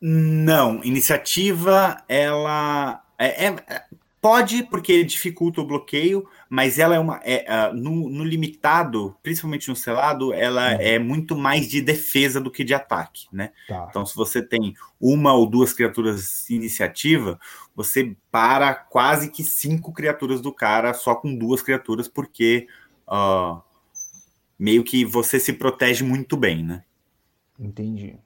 Não, 0.00 0.82
iniciativa 0.84 2.02
ela 2.08 3.02
é, 3.18 3.46
é, 3.46 3.84
Pode, 4.28 4.62
porque 4.64 5.02
dificulta 5.04 5.62
o 5.62 5.66
bloqueio, 5.66 6.28
mas 6.50 6.78
ela 6.78 6.94
é 6.94 6.98
uma. 6.98 7.18
É, 7.24 7.46
uh, 7.50 7.74
no, 7.74 8.10
no, 8.10 8.22
limitado, 8.22 9.16
principalmente 9.22 9.70
no 9.70 9.74
selado, 9.74 10.34
ela 10.34 10.74
uhum. 10.74 10.80
é 10.82 10.98
muito 10.98 11.34
mais 11.34 11.66
de 11.66 11.80
defesa 11.80 12.38
do 12.38 12.50
que 12.50 12.62
de 12.62 12.74
ataque, 12.74 13.26
né? 13.32 13.52
Tá. 13.66 13.86
Então, 13.88 14.04
se 14.04 14.14
você 14.14 14.42
tem 14.42 14.74
uma 15.00 15.32
ou 15.32 15.46
duas 15.46 15.72
criaturas 15.72 16.50
iniciativa, 16.50 17.40
você 17.74 18.14
para 18.30 18.74
quase 18.74 19.30
que 19.30 19.42
cinco 19.42 19.94
criaturas 19.94 20.42
do 20.42 20.52
cara 20.52 20.92
só 20.92 21.14
com 21.14 21.34
duas 21.34 21.62
criaturas, 21.62 22.06
porque 22.06 22.66
uh, 23.10 23.62
meio 24.58 24.84
que 24.84 25.06
você 25.06 25.40
se 25.40 25.54
protege 25.54 26.04
muito 26.04 26.36
bem, 26.36 26.62
né? 26.62 26.84
Entendi. 27.58 28.18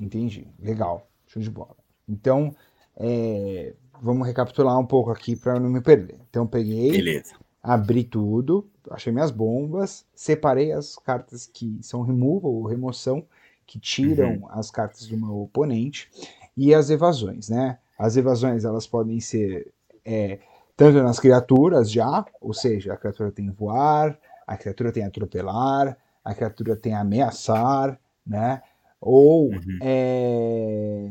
Entendi. 0.00 0.48
Legal. 0.58 1.06
Show 1.26 1.42
de 1.42 1.50
bola. 1.50 1.76
Então, 2.08 2.56
é, 2.96 3.74
vamos 4.00 4.26
recapitular 4.26 4.78
um 4.78 4.86
pouco 4.86 5.10
aqui 5.10 5.36
para 5.36 5.58
não 5.58 5.70
me 5.70 5.80
perder. 5.80 6.18
Então 6.30 6.46
peguei, 6.46 6.92
Beleza. 6.92 7.34
abri 7.62 8.04
tudo, 8.04 8.68
achei 8.90 9.12
minhas 9.12 9.30
bombas, 9.30 10.04
separei 10.14 10.72
as 10.72 10.96
cartas 10.96 11.46
que 11.46 11.78
são 11.82 12.02
removal 12.02 12.52
ou 12.52 12.66
remoção, 12.66 13.24
que 13.66 13.78
tiram 13.78 14.34
uhum. 14.34 14.48
as 14.50 14.70
cartas 14.70 15.06
do 15.06 15.16
meu 15.16 15.42
oponente, 15.42 16.10
e 16.56 16.74
as 16.74 16.90
evasões, 16.90 17.48
né? 17.48 17.78
As 17.98 18.16
evasões 18.16 18.64
elas 18.64 18.86
podem 18.86 19.20
ser 19.20 19.72
é, 20.04 20.38
tanto 20.76 21.02
nas 21.02 21.20
criaturas 21.20 21.90
já, 21.90 22.24
ou 22.40 22.52
seja, 22.52 22.92
a 22.92 22.96
criatura 22.96 23.30
tem 23.30 23.50
voar, 23.50 24.18
a 24.46 24.56
criatura 24.56 24.92
tem 24.92 25.04
atropelar, 25.04 25.96
a 26.24 26.34
criatura 26.34 26.76
tem 26.76 26.94
ameaçar, 26.94 27.98
né? 28.26 28.62
Ou 29.00 29.50
uhum. 29.50 29.78
é, 29.80 31.10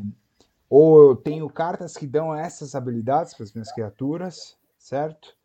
ou 0.72 1.10
eu 1.10 1.16
tenho 1.18 1.50
cartas 1.50 1.98
que 1.98 2.08
dão 2.08 2.34
essas 2.34 2.76
habilidades 2.76 3.34
para 3.34 3.44
as 3.44 3.52
minhas 3.52 3.70
criaturas, 3.74 4.56
certo? 4.78 5.36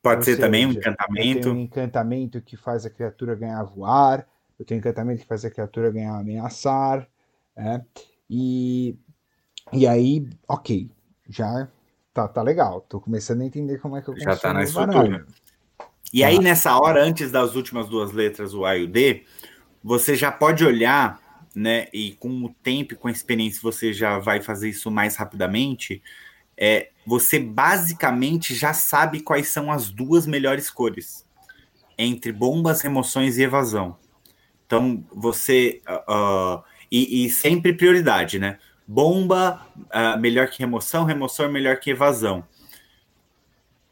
Pode 0.00 0.18
Ou 0.18 0.22
ser 0.22 0.34
seja, 0.36 0.46
também 0.46 0.64
um 0.64 0.70
encantamento. 0.70 1.38
Eu 1.38 1.42
tenho 1.42 1.54
um 1.56 1.58
encantamento 1.58 2.40
que 2.40 2.56
faz 2.56 2.86
a 2.86 2.90
criatura 2.90 3.34
ganhar 3.34 3.64
voar. 3.64 4.28
Eu 4.56 4.64
tenho 4.64 4.78
um 4.78 4.80
encantamento 4.80 5.22
que 5.22 5.26
faz 5.26 5.44
a 5.44 5.50
criatura 5.50 5.90
ganhar 5.90 6.16
ameaçar. 6.16 7.08
Né? 7.56 7.84
E, 8.30 8.96
e 9.72 9.88
aí, 9.88 10.30
ok, 10.46 10.88
já 11.28 11.66
tá, 12.14 12.28
tá 12.28 12.40
legal. 12.40 12.80
Tô 12.82 13.00
começando 13.00 13.40
a 13.40 13.44
entender 13.44 13.78
como 13.78 13.96
é 13.96 14.02
que 14.02 14.08
eu 14.08 14.16
Já 14.16 14.36
tá 14.36 14.54
na 14.54 14.62
estrutura. 14.62 15.26
E 16.14 16.20
tá. 16.20 16.28
aí, 16.28 16.38
nessa 16.38 16.78
hora, 16.78 17.02
antes 17.02 17.32
das 17.32 17.56
últimas 17.56 17.88
duas 17.88 18.12
letras, 18.12 18.54
o 18.54 18.64
A 18.64 18.76
e 18.76 18.84
o 18.84 18.86
D, 18.86 19.24
você 19.82 20.14
já 20.14 20.30
pode 20.30 20.64
olhar 20.64 21.25
né? 21.56 21.86
E 21.90 22.12
com 22.12 22.28
o 22.44 22.54
tempo, 22.62 22.94
com 22.96 23.08
a 23.08 23.10
experiência, 23.10 23.60
você 23.62 23.90
já 23.90 24.18
vai 24.18 24.42
fazer 24.42 24.68
isso 24.68 24.90
mais 24.90 25.16
rapidamente. 25.16 26.02
É, 26.54 26.90
você 27.06 27.38
basicamente 27.38 28.54
já 28.54 28.74
sabe 28.74 29.20
quais 29.20 29.48
são 29.48 29.72
as 29.72 29.90
duas 29.90 30.26
melhores 30.26 30.70
cores 30.70 31.24
entre 31.96 32.30
bombas, 32.30 32.82
remoções 32.82 33.38
e 33.38 33.42
evasão. 33.42 33.96
Então 34.66 35.02
você 35.10 35.80
uh, 35.88 36.62
e, 36.92 37.24
e, 37.24 37.30
sempre 37.30 37.72
prioridade, 37.72 38.38
né? 38.38 38.58
Bomba 38.86 39.66
uh, 39.76 40.20
melhor 40.20 40.48
que 40.48 40.58
remoção, 40.58 41.04
remoção 41.04 41.50
melhor 41.50 41.80
que 41.80 41.90
evasão. 41.90 42.44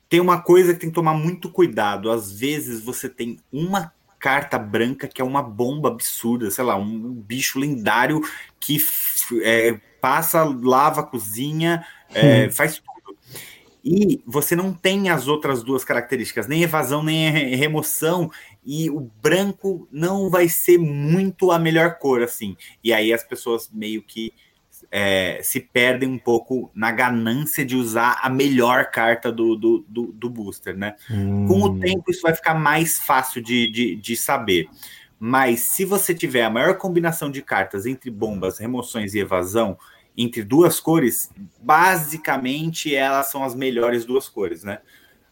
Tem 0.08 0.20
uma 0.20 0.42
coisa 0.42 0.74
que 0.74 0.80
tem 0.80 0.90
que 0.90 0.94
tomar 0.94 1.14
muito 1.14 1.50
cuidado. 1.50 2.10
Às 2.10 2.30
vezes 2.30 2.82
você 2.82 3.08
tem 3.08 3.38
uma 3.50 3.93
carta 4.24 4.58
branca 4.58 5.06
que 5.06 5.20
é 5.20 5.24
uma 5.24 5.42
bomba 5.42 5.90
absurda, 5.90 6.50
sei 6.50 6.64
lá, 6.64 6.76
um 6.76 7.12
bicho 7.12 7.58
lendário 7.58 8.22
que 8.58 8.78
é, 9.42 9.78
passa, 10.00 10.42
lava, 10.44 11.02
cozinha, 11.02 11.84
é, 12.08 12.48
faz 12.50 12.78
tudo. 12.78 13.18
E 13.84 14.22
você 14.26 14.56
não 14.56 14.72
tem 14.72 15.10
as 15.10 15.28
outras 15.28 15.62
duas 15.62 15.84
características, 15.84 16.46
nem 16.46 16.62
evasão, 16.62 17.02
nem 17.02 17.54
remoção, 17.54 18.30
e 18.64 18.88
o 18.88 19.10
branco 19.20 19.86
não 19.92 20.30
vai 20.30 20.48
ser 20.48 20.78
muito 20.78 21.50
a 21.50 21.58
melhor 21.58 21.98
cor, 21.98 22.22
assim. 22.22 22.56
E 22.82 22.94
aí 22.94 23.12
as 23.12 23.22
pessoas 23.22 23.68
meio 23.70 24.02
que 24.02 24.32
é, 24.90 25.40
se 25.42 25.60
perdem 25.60 26.08
um 26.08 26.18
pouco 26.18 26.70
na 26.74 26.90
ganância 26.92 27.64
de 27.64 27.76
usar 27.76 28.18
a 28.22 28.28
melhor 28.28 28.90
carta 28.90 29.30
do, 29.30 29.56
do, 29.56 29.84
do, 29.88 30.12
do 30.12 30.30
booster, 30.30 30.76
né? 30.76 30.94
Hum. 31.10 31.46
Com 31.46 31.62
o 31.62 31.78
tempo, 31.78 32.10
isso 32.10 32.22
vai 32.22 32.34
ficar 32.34 32.54
mais 32.54 32.98
fácil 32.98 33.42
de, 33.42 33.70
de, 33.70 33.96
de 33.96 34.16
saber. 34.16 34.68
Mas 35.18 35.60
se 35.60 35.84
você 35.84 36.14
tiver 36.14 36.44
a 36.44 36.50
maior 36.50 36.76
combinação 36.76 37.30
de 37.30 37.40
cartas 37.40 37.86
entre 37.86 38.10
bombas, 38.10 38.58
remoções 38.58 39.14
e 39.14 39.20
evasão, 39.20 39.78
entre 40.16 40.44
duas 40.44 40.78
cores, 40.78 41.30
basicamente 41.60 42.94
elas 42.94 43.30
são 43.30 43.42
as 43.42 43.54
melhores 43.54 44.04
duas 44.04 44.28
cores, 44.28 44.62
né? 44.62 44.78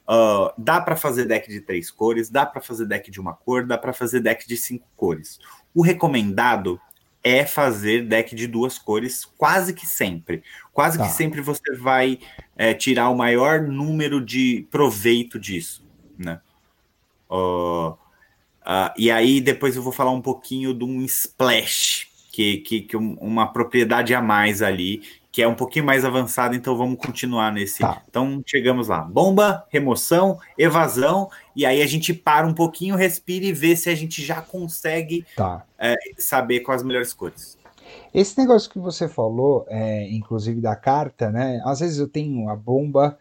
Uh, 0.09 0.53
dá 0.59 0.81
para 0.81 0.97
fazer 0.97 1.27
deck 1.27 1.49
de 1.49 1.61
três 1.61 1.91
cores, 1.91 2.29
dá 2.29 2.45
para 2.45 2.61
fazer 2.61 2.87
deck 2.87 3.11
de 3.11 3.21
uma 3.21 3.35
cor, 3.35 3.65
dá 3.65 3.79
para 3.79 3.93
fazer 3.93 4.21
deck 4.21 4.47
de 4.47 4.57
cinco 4.57 4.87
cores. 4.97 5.39
O 5.73 5.81
recomendado 5.81 6.81
é 7.25 7.45
fazer 7.45 8.05
deck 8.07 8.35
de 8.35 8.47
duas 8.47 8.79
cores 8.79 9.25
quase 9.25 9.73
que 9.73 9.87
sempre. 9.87 10.43
Quase 10.73 10.99
tá. 10.99 11.05
que 11.05 11.11
sempre 11.11 11.41
você 11.41 11.77
vai 11.77 12.19
é, 12.57 12.75
tirar 12.75 13.09
o 13.09 13.17
maior 13.17 13.63
número 13.63 14.25
de 14.25 14.67
proveito 14.71 15.39
disso, 15.39 15.85
né? 16.19 16.41
Uh, 17.31 17.91
uh, 17.91 18.93
e 18.97 19.11
aí 19.11 19.41
depois 19.41 19.77
eu 19.77 19.83
vou 19.83 19.93
falar 19.93 20.11
um 20.11 20.21
pouquinho 20.21 20.75
de 20.75 20.85
um 20.85 21.03
splash, 21.03 22.09
que, 22.33 22.59
que, 22.59 22.81
que 22.83 22.97
uma 22.97 23.53
propriedade 23.53 24.15
a 24.15 24.21
mais 24.21 24.63
ali, 24.63 25.03
que 25.33 25.41
é 25.41 25.49
um 25.49 25.55
pouquinho 25.55 25.87
mais 25.87 26.05
avançado, 26.05 26.55
então 26.55 26.77
vamos 26.77 26.99
continuar 26.99 27.51
nesse. 27.51 27.81
Tá. 27.81 28.03
Então 28.07 28.43
chegamos 28.47 28.89
lá. 28.89 29.01
Bomba, 29.01 29.65
remoção, 29.71 30.39
evasão, 30.59 31.31
e 31.57 31.65
aí 31.65 31.81
a 31.81 31.87
gente 31.87 32.13
para 32.13 32.47
um 32.47 32.53
pouquinho, 32.53 32.95
respira 32.95 33.47
e 33.47 33.53
vê 33.53 33.75
se 33.75 33.89
a 33.89 33.95
gente 33.95 34.23
já 34.23 34.43
consegue 34.43 35.25
tá. 35.35 35.65
é, 35.79 35.97
saber 36.19 36.61
quais 36.61 36.83
as 36.83 36.87
melhores 36.87 37.15
cores. 37.15 37.57
Esse 38.13 38.39
negócio 38.39 38.71
que 38.71 38.79
você 38.79 39.09
falou, 39.09 39.65
é, 39.69 40.07
inclusive 40.11 40.61
da 40.61 40.77
carta, 40.77 41.31
né? 41.31 41.63
Às 41.65 41.81
vezes 41.81 41.99
eu 41.99 42.07
tenho 42.07 42.51
a 42.51 42.57
bomba 42.57 43.19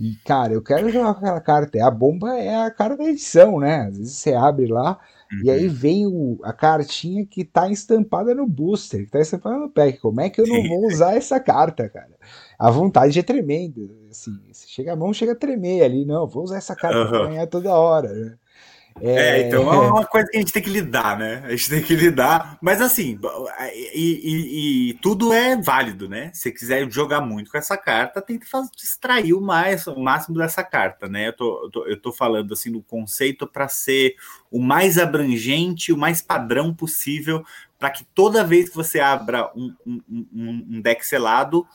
e, 0.00 0.16
cara, 0.24 0.52
eu 0.52 0.62
quero 0.62 0.88
jogar 0.88 1.14
com 1.14 1.20
aquela 1.20 1.40
carta. 1.40 1.86
A 1.86 1.90
bomba 1.90 2.34
é 2.38 2.64
a 2.64 2.70
cara 2.70 2.96
da 2.96 3.04
edição, 3.04 3.60
né? 3.60 3.82
Às 3.88 3.98
vezes 3.98 4.16
você 4.16 4.32
abre 4.32 4.66
lá 4.66 4.98
Uhum. 5.32 5.44
E 5.44 5.50
aí 5.50 5.66
uhum. 5.66 5.72
vem 5.72 6.06
o, 6.06 6.38
a 6.42 6.52
cartinha 6.52 7.24
que 7.24 7.44
tá 7.44 7.70
estampada 7.70 8.34
no 8.34 8.46
booster, 8.46 9.04
que 9.04 9.10
tá 9.10 9.20
estampada 9.20 9.58
no 9.58 9.70
pack. 9.70 9.98
Como 9.98 10.20
é 10.20 10.28
que 10.28 10.40
eu 10.40 10.46
não 10.46 10.68
vou 10.68 10.86
usar 10.86 11.14
essa 11.14 11.38
carta, 11.38 11.88
cara? 11.88 12.10
A 12.58 12.70
vontade 12.70 13.18
é 13.18 13.22
tremenda. 13.22 13.80
Assim, 14.10 14.36
chega 14.52 14.92
a 14.92 14.96
mão, 14.96 15.14
chega 15.14 15.32
a 15.32 15.36
tremer 15.36 15.84
ali. 15.84 16.04
Não, 16.04 16.26
vou 16.26 16.42
usar 16.42 16.56
essa 16.56 16.74
carta 16.74 16.98
uhum. 16.98 17.08
pra 17.08 17.26
ganhar 17.28 17.46
toda 17.46 17.74
hora, 17.74 18.12
né? 18.12 18.36
É... 19.00 19.40
é... 19.40 19.48
então 19.48 19.72
é 19.72 19.78
uma 19.90 20.04
coisa 20.04 20.28
que 20.28 20.36
a 20.36 20.40
gente 20.40 20.52
tem 20.52 20.62
que 20.62 20.70
lidar, 20.70 21.18
né? 21.18 21.42
A 21.44 21.50
gente 21.50 21.70
tem 21.70 21.82
que 21.82 21.94
lidar, 21.94 22.58
mas 22.60 22.80
assim, 22.80 23.18
e, 23.94 24.20
e, 24.22 24.90
e 24.90 24.94
tudo 24.94 25.32
é 25.32 25.56
válido, 25.56 26.08
né? 26.08 26.30
Se 26.34 26.50
quiser 26.52 26.90
jogar 26.90 27.20
muito 27.20 27.50
com 27.50 27.58
essa 27.58 27.76
carta, 27.76 28.22
que 28.22 28.46
fazer, 28.46 28.70
extrair 28.82 29.34
o, 29.34 29.40
mais, 29.40 29.86
o 29.86 29.98
máximo 29.98 30.38
dessa 30.38 30.62
carta, 30.62 31.08
né? 31.08 31.28
Eu 31.28 31.32
tô, 31.32 31.64
eu 31.64 31.70
tô, 31.70 31.86
eu 31.86 32.00
tô 32.00 32.12
falando 32.12 32.52
assim 32.52 32.72
do 32.72 32.82
conceito 32.82 33.46
para 33.46 33.68
ser 33.68 34.14
o 34.50 34.60
mais 34.60 34.98
abrangente, 34.98 35.92
o 35.92 35.98
mais 35.98 36.20
padrão 36.20 36.74
possível, 36.74 37.44
para 37.78 37.90
que 37.90 38.04
toda 38.14 38.44
vez 38.44 38.68
que 38.68 38.76
você 38.76 39.00
abra 39.00 39.50
um, 39.56 39.74
um, 39.86 40.02
um, 40.08 40.66
um 40.70 40.80
deck 40.80 41.04
selado, 41.04 41.66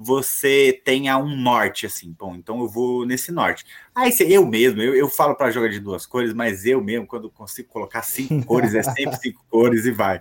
você 0.00 0.80
tenha 0.84 1.18
um 1.18 1.36
norte, 1.36 1.84
assim, 1.84 2.14
bom, 2.16 2.36
então 2.36 2.60
eu 2.60 2.68
vou 2.68 3.04
nesse 3.04 3.32
norte. 3.32 3.66
Aí 3.92 4.14
eu 4.20 4.46
mesmo, 4.46 4.80
eu, 4.80 4.94
eu 4.94 5.08
falo 5.08 5.34
para 5.34 5.50
jogar 5.50 5.68
de 5.68 5.80
duas 5.80 6.06
cores, 6.06 6.32
mas 6.32 6.64
eu 6.64 6.80
mesmo, 6.80 7.04
quando 7.04 7.28
consigo 7.28 7.68
colocar 7.68 8.02
cinco 8.02 8.46
cores, 8.46 8.76
é 8.76 8.82
sempre 8.84 9.16
cinco 9.16 9.44
cores 9.50 9.86
e 9.86 9.90
vai. 9.90 10.20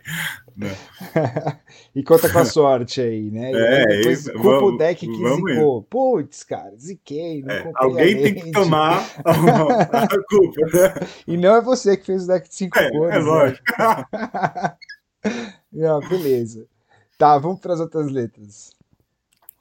Né? 0.56 0.76
e 1.94 2.02
conta 2.02 2.28
com 2.28 2.40
a 2.40 2.46
sorte 2.46 3.02
aí, 3.02 3.30
né? 3.30 3.52
É, 3.52 3.86
depois 3.86 4.22
isso, 4.22 4.32
culpa 4.32 4.50
vamos, 4.50 4.74
o 4.74 4.78
deck 4.80 5.08
que 5.08 5.36
zicou. 5.36 5.84
Putz, 5.84 6.44
cara, 6.44 6.76
ziquei, 6.76 7.44
não 7.44 7.54
é, 7.54 7.72
Alguém 7.76 8.24
tem 8.24 8.34
que 8.34 8.52
tomar 8.52 9.08
a, 9.24 10.08
culpa, 10.28 10.62
né? 10.74 11.08
E 11.28 11.38
não 11.38 11.56
é 11.56 11.62
você 11.62 11.96
que 11.96 12.08
fez 12.08 12.24
o 12.24 12.28
deck 12.28 12.50
de 12.50 12.56
cinco 12.56 12.80
é, 12.80 12.90
cores. 12.90 13.16
É 13.16 13.20
lógico. 13.20 13.64
Né? 13.78 14.76
não, 15.72 16.00
beleza. 16.00 16.66
Tá, 17.16 17.38
vamos 17.38 17.60
para 17.60 17.76
as 17.76 17.80
outras 17.80 18.12
letras. 18.12 18.77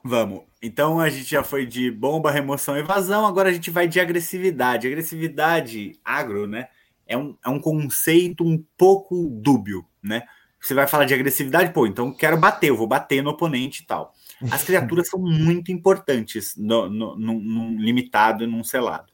Vamos. 0.07 0.43
Então 0.61 0.99
a 0.99 1.09
gente 1.09 1.29
já 1.29 1.43
foi 1.43 1.65
de 1.65 1.91
bomba, 1.91 2.31
remoção, 2.31 2.77
evasão. 2.77 3.25
Agora 3.25 3.49
a 3.49 3.53
gente 3.53 3.69
vai 3.69 3.87
de 3.87 3.99
agressividade. 3.99 4.87
Agressividade 4.87 5.99
agro, 6.03 6.47
né? 6.47 6.67
é 7.07 7.17
um, 7.17 7.35
é 7.43 7.49
um 7.49 7.59
conceito 7.59 8.43
um 8.43 8.63
pouco 8.77 9.29
dúbio, 9.41 9.85
né? 10.03 10.23
Você 10.59 10.73
vai 10.73 10.87
falar 10.87 11.05
de 11.05 11.13
agressividade, 11.13 11.71
pô, 11.71 11.87
então 11.87 12.11
quero 12.11 12.37
bater, 12.37 12.69
eu 12.69 12.75
vou 12.75 12.87
bater 12.87 13.23
no 13.23 13.29
oponente 13.29 13.83
e 13.83 13.85
tal. 13.85 14.13
As 14.51 14.63
criaturas 14.63 15.07
são 15.09 15.19
muito 15.19 15.71
importantes 15.71 16.55
no, 16.57 16.89
no, 16.89 17.17
no, 17.17 17.39
num 17.39 17.77
limitado 17.79 18.43
e 18.43 18.47
num 18.47 18.63
selado. 18.63 19.13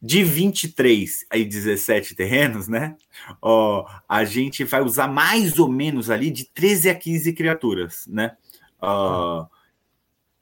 De 0.00 0.24
23 0.24 1.26
a 1.30 1.36
17 1.36 2.14
terrenos, 2.16 2.66
né? 2.66 2.96
Ó, 3.40 3.86
a 4.08 4.24
gente 4.24 4.64
vai 4.64 4.82
usar 4.82 5.06
mais 5.06 5.58
ou 5.58 5.68
menos 5.68 6.10
ali 6.10 6.30
de 6.30 6.44
13 6.44 6.90
a 6.90 6.94
15 6.94 7.32
criaturas, 7.34 8.06
né? 8.08 8.36
Ó, 8.80 9.46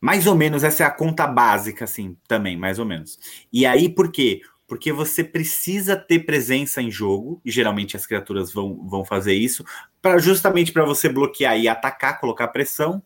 mais 0.00 0.26
ou 0.26 0.34
menos 0.34 0.64
essa 0.64 0.82
é 0.82 0.86
a 0.86 0.90
conta 0.90 1.26
básica, 1.26 1.84
assim, 1.84 2.16
também, 2.26 2.56
mais 2.56 2.78
ou 2.78 2.86
menos. 2.86 3.18
E 3.52 3.66
aí, 3.66 3.88
por 3.88 4.10
quê? 4.10 4.40
Porque 4.66 4.92
você 4.92 5.22
precisa 5.22 5.96
ter 5.96 6.20
presença 6.20 6.80
em 6.80 6.90
jogo, 6.90 7.40
e 7.44 7.50
geralmente 7.50 7.96
as 7.96 8.06
criaturas 8.06 8.52
vão, 8.52 8.86
vão 8.88 9.04
fazer 9.04 9.34
isso, 9.34 9.64
para 10.00 10.18
justamente 10.18 10.72
para 10.72 10.84
você 10.84 11.08
bloquear 11.08 11.58
e 11.58 11.68
atacar, 11.68 12.18
colocar 12.18 12.48
pressão. 12.48 13.02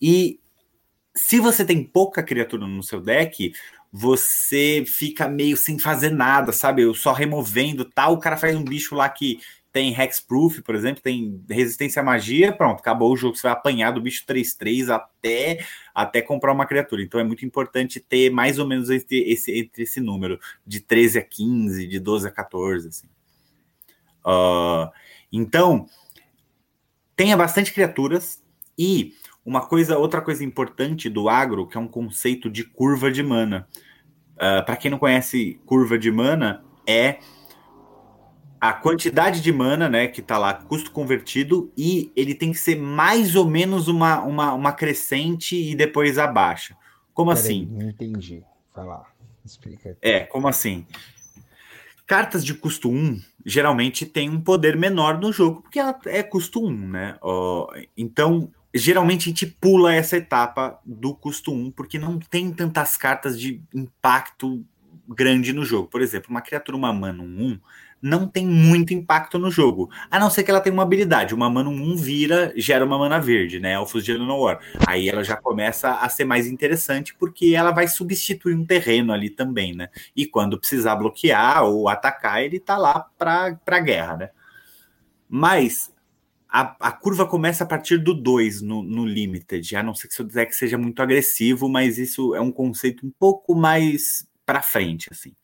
E 0.00 0.38
se 1.14 1.40
você 1.40 1.64
tem 1.64 1.82
pouca 1.82 2.22
criatura 2.22 2.66
no 2.66 2.82
seu 2.82 3.00
deck, 3.00 3.52
você 3.90 4.84
fica 4.86 5.26
meio 5.26 5.56
sem 5.56 5.78
fazer 5.78 6.10
nada, 6.10 6.52
sabe? 6.52 6.82
Eu 6.82 6.92
só 6.92 7.12
removendo 7.12 7.84
tal. 7.84 8.12
O 8.12 8.18
cara 8.18 8.36
faz 8.36 8.54
um 8.54 8.62
bicho 8.62 8.94
lá 8.94 9.08
que 9.08 9.40
tem 9.76 9.94
Hexproof, 9.94 10.62
por 10.62 10.74
exemplo, 10.74 11.02
tem 11.02 11.44
resistência 11.50 12.00
à 12.00 12.02
magia, 12.02 12.50
pronto, 12.50 12.80
acabou 12.80 13.12
o 13.12 13.16
jogo. 13.16 13.36
Você 13.36 13.42
vai 13.42 13.52
apanhar 13.52 13.90
do 13.90 14.00
bicho 14.00 14.24
3-3 14.26 14.88
até, 14.88 15.62
até 15.94 16.22
comprar 16.22 16.54
uma 16.54 16.64
criatura. 16.64 17.02
Então 17.02 17.20
é 17.20 17.24
muito 17.24 17.44
importante 17.44 18.00
ter 18.00 18.30
mais 18.30 18.58
ou 18.58 18.66
menos 18.66 18.88
esse, 18.88 19.14
esse, 19.14 19.52
entre 19.52 19.82
esse 19.82 20.00
número, 20.00 20.40
de 20.66 20.80
13 20.80 21.18
a 21.18 21.22
15, 21.22 21.86
de 21.88 22.00
12 22.00 22.26
a 22.26 22.30
14. 22.30 22.88
Assim. 22.88 23.06
Uh, 24.24 24.90
então, 25.30 25.86
tenha 27.14 27.36
bastante 27.36 27.70
criaturas 27.70 28.42
e 28.78 29.12
uma 29.44 29.66
coisa, 29.66 29.98
outra 29.98 30.22
coisa 30.22 30.42
importante 30.42 31.10
do 31.10 31.28
agro, 31.28 31.68
que 31.68 31.76
é 31.76 31.80
um 31.80 31.86
conceito 31.86 32.48
de 32.48 32.64
curva 32.64 33.10
de 33.10 33.22
mana. 33.22 33.68
Uh, 34.36 34.64
Para 34.64 34.76
quem 34.78 34.90
não 34.90 34.98
conhece 34.98 35.60
curva 35.66 35.98
de 35.98 36.10
mana, 36.10 36.64
é 36.86 37.18
a 38.60 38.72
quantidade 38.72 39.40
de 39.40 39.52
mana, 39.52 39.88
né, 39.88 40.08
que 40.08 40.22
tá 40.22 40.38
lá, 40.38 40.54
custo 40.54 40.90
convertido, 40.90 41.72
e 41.76 42.10
ele 42.16 42.34
tem 42.34 42.52
que 42.52 42.58
ser 42.58 42.76
mais 42.76 43.36
ou 43.36 43.48
menos 43.48 43.88
uma, 43.88 44.20
uma, 44.22 44.52
uma 44.54 44.72
crescente 44.72 45.56
e 45.56 45.74
depois 45.74 46.18
abaixa. 46.18 46.76
Como 47.12 47.30
Pera 47.30 47.40
assim? 47.40 47.60
Aí, 47.60 47.66
não 47.66 47.88
entendi. 47.90 48.42
Vai 48.74 48.84
lá, 48.84 49.06
explica. 49.44 49.96
É, 50.00 50.20
como 50.20 50.48
assim? 50.48 50.86
Cartas 52.06 52.44
de 52.44 52.54
custo 52.54 52.88
1 52.88 53.20
geralmente 53.44 54.04
tem 54.04 54.28
um 54.28 54.40
poder 54.40 54.76
menor 54.76 55.18
no 55.20 55.32
jogo, 55.32 55.62
porque 55.62 55.78
ela 55.78 55.98
é 56.06 56.22
custo 56.22 56.64
1, 56.66 56.88
né? 56.88 57.18
Então, 57.96 58.50
geralmente 58.74 59.22
a 59.22 59.30
gente 59.30 59.46
pula 59.46 59.94
essa 59.94 60.16
etapa 60.16 60.80
do 60.84 61.14
custo 61.14 61.52
1, 61.52 61.70
porque 61.70 61.98
não 61.98 62.18
tem 62.18 62.52
tantas 62.52 62.96
cartas 62.96 63.38
de 63.38 63.62
impacto 63.74 64.64
grande 65.08 65.52
no 65.52 65.64
jogo. 65.64 65.88
Por 65.88 66.02
exemplo, 66.02 66.30
uma 66.30 66.40
criatura, 66.40 66.76
uma 66.76 66.92
mana 66.92 67.22
1, 67.22 67.58
não 68.00 68.26
tem 68.28 68.46
muito 68.46 68.92
impacto 68.92 69.38
no 69.38 69.50
jogo. 69.50 69.90
A 70.10 70.18
não 70.18 70.30
ser 70.30 70.42
que 70.44 70.50
ela 70.50 70.60
tenha 70.60 70.72
uma 70.72 70.82
habilidade. 70.82 71.34
Uma 71.34 71.50
mana 71.50 71.70
1 71.70 71.96
vira, 71.96 72.52
gera 72.56 72.84
uma 72.84 72.98
mana 72.98 73.18
verde, 73.18 73.58
né? 73.58 73.72
Elfos 73.72 74.04
de 74.04 74.16
War. 74.16 74.60
Aí 74.86 75.08
ela 75.08 75.24
já 75.24 75.36
começa 75.36 75.92
a 75.94 76.08
ser 76.08 76.24
mais 76.24 76.46
interessante, 76.46 77.14
porque 77.14 77.54
ela 77.56 77.72
vai 77.72 77.88
substituir 77.88 78.54
um 78.54 78.64
terreno 78.64 79.12
ali 79.12 79.30
também, 79.30 79.74
né? 79.74 79.88
E 80.14 80.26
quando 80.26 80.58
precisar 80.58 80.96
bloquear 80.96 81.64
ou 81.64 81.88
atacar, 81.88 82.42
ele 82.42 82.60
tá 82.60 82.76
lá 82.76 83.06
pra, 83.18 83.54
pra 83.64 83.80
guerra, 83.80 84.16
né? 84.16 84.30
Mas 85.28 85.92
a, 86.48 86.76
a, 86.88 86.92
curva 86.92 87.26
começa 87.26 87.64
a 87.64 87.66
partir 87.66 87.98
do 87.98 88.14
2 88.14 88.62
no, 88.62 88.82
no 88.82 89.04
Limited, 89.04 89.74
a 89.74 89.82
não 89.82 89.94
ser 89.94 90.08
que 90.08 90.14
seu 90.14 90.24
deck 90.24 90.54
seja 90.54 90.78
muito 90.78 91.02
agressivo, 91.02 91.68
mas 91.68 91.98
isso 91.98 92.34
é 92.34 92.40
um 92.40 92.52
conceito 92.52 93.06
um 93.06 93.10
pouco 93.18 93.54
mais 93.54 94.26
para 94.44 94.62
frente, 94.62 95.08
assim. 95.10 95.34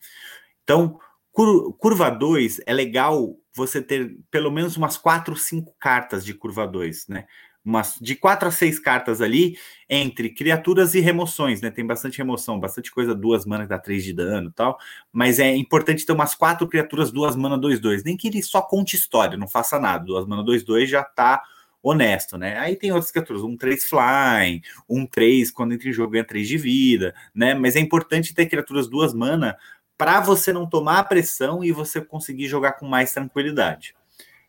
Então, 0.62 0.98
curva 1.32 2.10
2 2.10 2.60
é 2.66 2.72
legal 2.72 3.36
você 3.54 3.82
ter 3.82 4.16
pelo 4.30 4.50
menos 4.50 4.76
umas 4.76 4.96
4, 4.96 5.34
5 5.36 5.74
cartas 5.78 6.24
de 6.24 6.34
curva 6.34 6.66
2, 6.66 7.08
né? 7.08 7.26
umas 7.64 7.96
de 8.00 8.16
quatro 8.16 8.48
a 8.48 8.50
seis 8.50 8.78
cartas 8.78 9.20
ali 9.20 9.56
entre 9.88 10.30
criaturas 10.30 10.94
e 10.94 11.00
remoções, 11.00 11.60
né? 11.60 11.70
Tem 11.70 11.86
bastante 11.86 12.18
remoção, 12.18 12.58
bastante 12.58 12.90
coisa, 12.90 13.14
duas 13.14 13.46
manas 13.46 13.68
dá 13.68 13.78
três 13.78 14.04
de 14.04 14.12
dano 14.12 14.48
e 14.48 14.52
tal. 14.52 14.78
Mas 15.12 15.38
é 15.38 15.54
importante 15.54 16.04
ter 16.04 16.12
umas 16.12 16.34
quatro 16.34 16.66
criaturas, 16.66 17.12
duas 17.12 17.36
mana, 17.36 17.56
dois, 17.56 17.78
dois. 17.78 18.02
Nem 18.02 18.16
que 18.16 18.28
ele 18.28 18.42
só 18.42 18.60
conte 18.62 18.96
história, 18.96 19.38
não 19.38 19.48
faça 19.48 19.78
nada. 19.78 20.04
Duas 20.04 20.26
mana, 20.26 20.42
dois, 20.42 20.64
dois 20.64 20.90
já 20.90 21.04
tá 21.04 21.42
honesto, 21.82 22.38
né? 22.38 22.58
Aí 22.58 22.76
tem 22.76 22.92
outras 22.92 23.10
criaturas, 23.10 23.42
um 23.42 23.56
3 23.56 23.84
flying, 23.84 24.62
um 24.88 25.04
3 25.04 25.50
quando 25.50 25.72
entra 25.74 25.88
em 25.88 25.92
jogo 25.92 26.12
ganha 26.12 26.24
3 26.24 26.46
de 26.46 26.56
vida, 26.56 27.12
né? 27.34 27.54
Mas 27.54 27.74
é 27.74 27.80
importante 27.80 28.34
ter 28.34 28.46
criaturas 28.46 28.88
duas 28.88 29.12
mana 29.12 29.56
para 29.96 30.20
você 30.20 30.52
não 30.52 30.68
tomar 30.68 30.98
a 30.98 31.04
pressão 31.04 31.62
e 31.62 31.72
você 31.72 32.00
conseguir 32.00 32.48
jogar 32.48 32.72
com 32.72 32.86
mais 32.86 33.12
tranquilidade. 33.12 33.94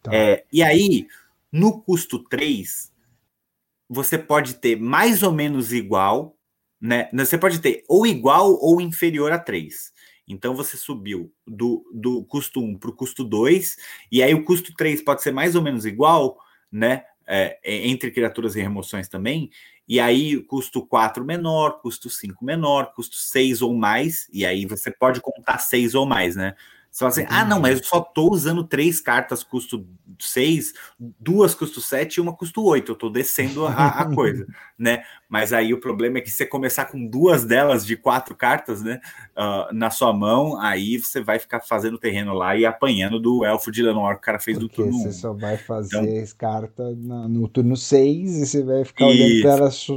Tá. 0.02 0.14
É, 0.14 0.44
e 0.52 0.62
aí, 0.64 1.08
no 1.52 1.82
custo 1.82 2.20
3, 2.20 2.92
você 3.90 4.18
pode 4.18 4.56
ter 4.56 4.76
mais 4.76 5.24
ou 5.24 5.32
menos 5.32 5.72
igual, 5.72 6.36
né? 6.82 7.10
Você 7.14 7.38
pode 7.38 7.60
ter 7.60 7.84
ou 7.88 8.06
igual 8.06 8.58
ou 8.60 8.82
inferior 8.82 9.32
a 9.32 9.40
3. 9.40 9.94
Então 10.28 10.56
você 10.56 10.78
subiu 10.78 11.32
do, 11.46 11.86
do 11.94 12.24
custo 12.26 12.62
1 12.62 12.78
para 12.78 12.90
o 12.90 12.96
custo 12.96 13.24
2, 13.24 13.78
e 14.12 14.24
aí 14.24 14.34
o 14.34 14.44
custo 14.44 14.74
3 14.74 15.02
pode 15.02 15.22
ser 15.22 15.32
mais 15.32 15.56
ou 15.56 15.62
menos 15.62 15.86
igual, 15.86 16.38
né? 16.72 17.04
É, 17.26 17.58
é 17.64 17.88
entre 17.88 18.12
criaturas 18.12 18.56
e 18.56 18.62
remoções 18.62 19.08
também, 19.08 19.50
e 19.88 20.00
aí 20.00 20.42
custo 20.44 20.86
4 20.86 21.26
menor, 21.26 21.82
custo 21.82 22.10
5 22.10 22.44
menor, 22.46 22.94
custo 22.94 23.16
6 23.16 23.62
ou 23.62 23.74
mais, 23.76 24.28
e 24.32 24.46
aí 24.46 24.66
você 24.66 24.92
pode 24.92 25.22
contar 25.22 25.58
6 25.60 25.96
ou 25.96 26.06
mais, 26.06 26.36
né? 26.36 26.56
Você 26.94 27.00
fala 27.00 27.10
assim, 27.10 27.26
ah, 27.28 27.44
não, 27.44 27.60
mas 27.60 27.80
eu 27.80 27.84
só 27.84 28.00
tô 28.00 28.30
usando 28.32 28.64
três 28.64 29.02
cartas 29.02 29.44
custo 29.44 29.84
6, 30.20 30.76
duas 31.20 31.56
custo 31.56 31.82
7 31.82 32.18
e 32.18 32.22
uma 32.22 32.34
custo 32.34 32.64
8. 32.64 32.92
Eu 32.92 32.96
tô 32.96 33.10
descendo 33.10 33.66
a, 33.66 33.88
a 33.88 34.14
coisa, 34.14 34.46
né? 34.78 35.02
Mas 35.28 35.52
aí 35.52 35.74
o 35.74 35.80
problema 35.80 36.20
é 36.20 36.22
que 36.22 36.30
você 36.30 36.46
começar 36.46 36.86
com 36.86 37.04
duas 37.04 37.46
delas 37.46 37.84
de 37.84 37.98
quatro 37.98 38.36
cartas, 38.36 38.84
né? 38.84 39.02
Uh, 39.36 39.74
na 39.74 39.90
sua 39.90 40.14
mão, 40.14 40.56
aí 40.62 41.00
você 41.00 41.20
vai 41.20 41.40
ficar 41.40 41.62
fazendo 41.62 41.98
terreno 41.98 42.32
lá 42.32 42.56
e 42.56 42.64
apanhando 42.64 43.20
do 43.20 43.44
elfo 43.44 43.72
de 43.72 43.82
Lenoir 43.82 44.18
que 44.18 44.22
o 44.22 44.26
cara 44.26 44.40
fez 44.40 44.60
Porque 44.60 44.84
do 44.84 44.84
turno 44.84 45.00
Você 45.00 45.14
só 45.14 45.34
vai 45.34 45.58
fazer 45.58 45.98
então, 45.98 46.38
carta 46.38 46.92
no 46.92 47.48
turno 47.48 47.76
6 47.76 48.38
e 48.38 48.46
você 48.46 48.64
vai 48.64 48.86
ficar 48.86 49.08
olhando 49.08 49.42
para 49.42 49.50
elas 49.50 49.88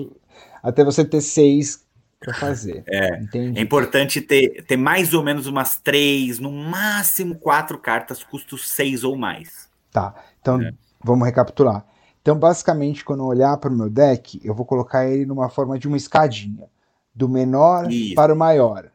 até 0.62 0.82
você 0.82 1.04
ter 1.04 1.20
seis 1.20 1.85
para 2.20 2.34
fazer. 2.34 2.82
É, 2.86 3.20
é 3.34 3.60
importante 3.60 4.20
ter, 4.20 4.64
ter 4.64 4.76
mais 4.76 5.14
ou 5.14 5.22
menos 5.22 5.46
umas 5.46 5.76
três, 5.76 6.38
no 6.38 6.50
máximo 6.50 7.36
quatro 7.36 7.78
cartas, 7.78 8.22
custo 8.22 8.56
seis 8.58 9.04
ou 9.04 9.16
mais. 9.16 9.68
Tá, 9.90 10.14
então 10.40 10.60
é. 10.60 10.72
vamos 11.02 11.26
recapitular. 11.26 11.84
Então, 12.20 12.36
basicamente, 12.36 13.04
quando 13.04 13.20
eu 13.20 13.26
olhar 13.26 13.56
para 13.58 13.70
o 13.70 13.76
meu 13.76 13.88
deck, 13.88 14.40
eu 14.42 14.54
vou 14.54 14.66
colocar 14.66 15.06
ele 15.06 15.24
numa 15.24 15.48
forma 15.48 15.78
de 15.78 15.86
uma 15.86 15.96
escadinha, 15.96 16.68
do 17.14 17.28
menor 17.28 17.90
Isso. 17.90 18.14
para 18.16 18.34
o 18.34 18.36
maior. 18.36 18.90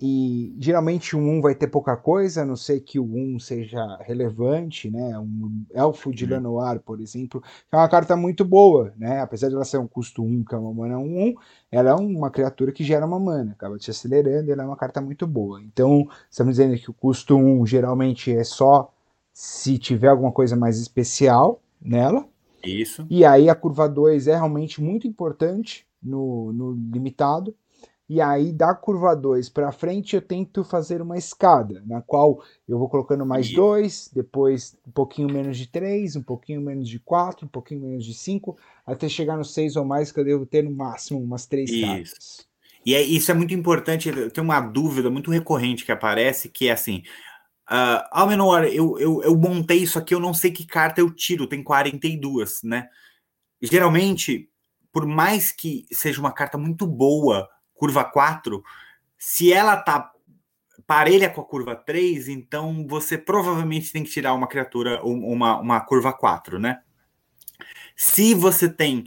E 0.00 0.54
geralmente 0.60 1.16
o 1.16 1.18
1 1.18 1.40
vai 1.40 1.56
ter 1.56 1.66
pouca 1.66 1.96
coisa, 1.96 2.42
a 2.42 2.44
não 2.44 2.54
ser 2.54 2.80
que 2.80 3.00
o 3.00 3.04
1 3.04 3.40
seja 3.40 3.84
relevante, 4.02 4.88
né? 4.88 5.18
Um 5.18 5.64
Elfo 5.74 6.12
de 6.12 6.24
uhum. 6.24 6.30
Lanoir, 6.30 6.78
por 6.78 7.00
exemplo, 7.00 7.42
é 7.72 7.76
uma 7.76 7.88
carta 7.88 8.14
muito 8.14 8.44
boa, 8.44 8.92
né? 8.96 9.20
Apesar 9.20 9.48
de 9.48 9.56
ela 9.56 9.64
ser 9.64 9.78
um 9.78 9.88
custo 9.88 10.22
1, 10.22 10.44
que 10.44 10.54
é 10.54 10.58
uma 10.58 10.72
mana 10.72 10.98
1, 11.00 11.34
ela 11.72 11.90
é 11.90 11.94
uma 11.94 12.30
criatura 12.30 12.70
que 12.70 12.84
gera 12.84 13.04
uma 13.04 13.18
mana, 13.18 13.52
acaba 13.52 13.76
te 13.76 13.90
acelerando, 13.90 14.52
ela 14.52 14.62
é 14.62 14.66
uma 14.66 14.76
carta 14.76 15.00
muito 15.00 15.26
boa. 15.26 15.60
Então, 15.60 16.08
estamos 16.30 16.54
dizendo 16.54 16.78
que 16.78 16.90
o 16.90 16.94
custo 16.94 17.36
1 17.36 17.66
geralmente 17.66 18.32
é 18.32 18.44
só 18.44 18.92
se 19.32 19.78
tiver 19.78 20.08
alguma 20.08 20.30
coisa 20.30 20.54
mais 20.54 20.78
especial 20.78 21.60
nela. 21.82 22.24
Isso. 22.62 23.04
E 23.10 23.24
aí 23.24 23.50
a 23.50 23.54
curva 23.54 23.88
2 23.88 24.28
é 24.28 24.34
realmente 24.34 24.80
muito 24.80 25.08
importante 25.08 25.84
no, 26.00 26.52
no 26.52 26.72
limitado 26.92 27.52
e 28.08 28.22
aí 28.22 28.52
da 28.52 28.74
curva 28.74 29.14
2 29.14 29.50
para 29.50 29.70
frente 29.70 30.16
eu 30.16 30.22
tento 30.22 30.64
fazer 30.64 31.02
uma 31.02 31.18
escada, 31.18 31.82
na 31.86 32.00
qual 32.00 32.42
eu 32.66 32.78
vou 32.78 32.88
colocando 32.88 33.26
mais 33.26 33.52
2, 33.52 34.10
depois 34.14 34.78
um 34.86 34.90
pouquinho 34.90 35.30
menos 35.30 35.58
de 35.58 35.66
3, 35.66 36.16
um 36.16 36.22
pouquinho 36.22 36.62
menos 36.62 36.88
de 36.88 36.98
4, 36.98 37.44
um 37.44 37.48
pouquinho 37.48 37.82
menos 37.82 38.04
de 38.04 38.14
5, 38.14 38.56
até 38.86 39.08
chegar 39.08 39.36
no 39.36 39.44
6 39.44 39.76
ou 39.76 39.84
mais, 39.84 40.10
que 40.10 40.18
eu 40.18 40.24
devo 40.24 40.46
ter 40.46 40.64
no 40.64 40.70
máximo 40.70 41.20
umas 41.20 41.44
3 41.44 41.80
cartas. 41.82 42.48
E 42.86 42.94
é, 42.94 43.02
isso 43.02 43.30
é 43.30 43.34
muito 43.34 43.52
importante, 43.52 44.10
tem 44.30 44.42
uma 44.42 44.60
dúvida 44.60 45.10
muito 45.10 45.30
recorrente 45.30 45.84
que 45.84 45.92
aparece, 45.92 46.48
que 46.48 46.68
é 46.68 46.72
assim, 46.72 47.02
uh, 47.70 48.08
Almenor, 48.10 48.64
eu, 48.64 48.98
eu, 48.98 49.22
eu 49.22 49.36
montei 49.36 49.82
isso 49.82 49.98
aqui, 49.98 50.14
eu 50.14 50.20
não 50.20 50.32
sei 50.32 50.50
que 50.50 50.66
carta 50.66 51.02
eu 51.02 51.10
tiro, 51.10 51.46
tem 51.46 51.62
42, 51.62 52.62
né? 52.62 52.88
Geralmente, 53.60 54.48
por 54.90 55.04
mais 55.04 55.52
que 55.52 55.84
seja 55.92 56.20
uma 56.20 56.32
carta 56.32 56.56
muito 56.56 56.86
boa, 56.86 57.46
curva 57.78 58.04
4, 58.04 58.62
se 59.16 59.52
ela 59.52 59.76
tá 59.76 60.12
parelha 60.86 61.28
com 61.28 61.40
a 61.40 61.44
curva 61.44 61.76
3, 61.76 62.28
então 62.28 62.86
você 62.88 63.18
provavelmente 63.18 63.92
tem 63.92 64.02
que 64.02 64.10
tirar 64.10 64.34
uma 64.34 64.46
criatura, 64.46 65.02
uma, 65.04 65.58
uma 65.60 65.80
curva 65.80 66.12
4, 66.12 66.58
né? 66.58 66.80
Se 67.94 68.32
você 68.34 68.68
tem 68.68 69.06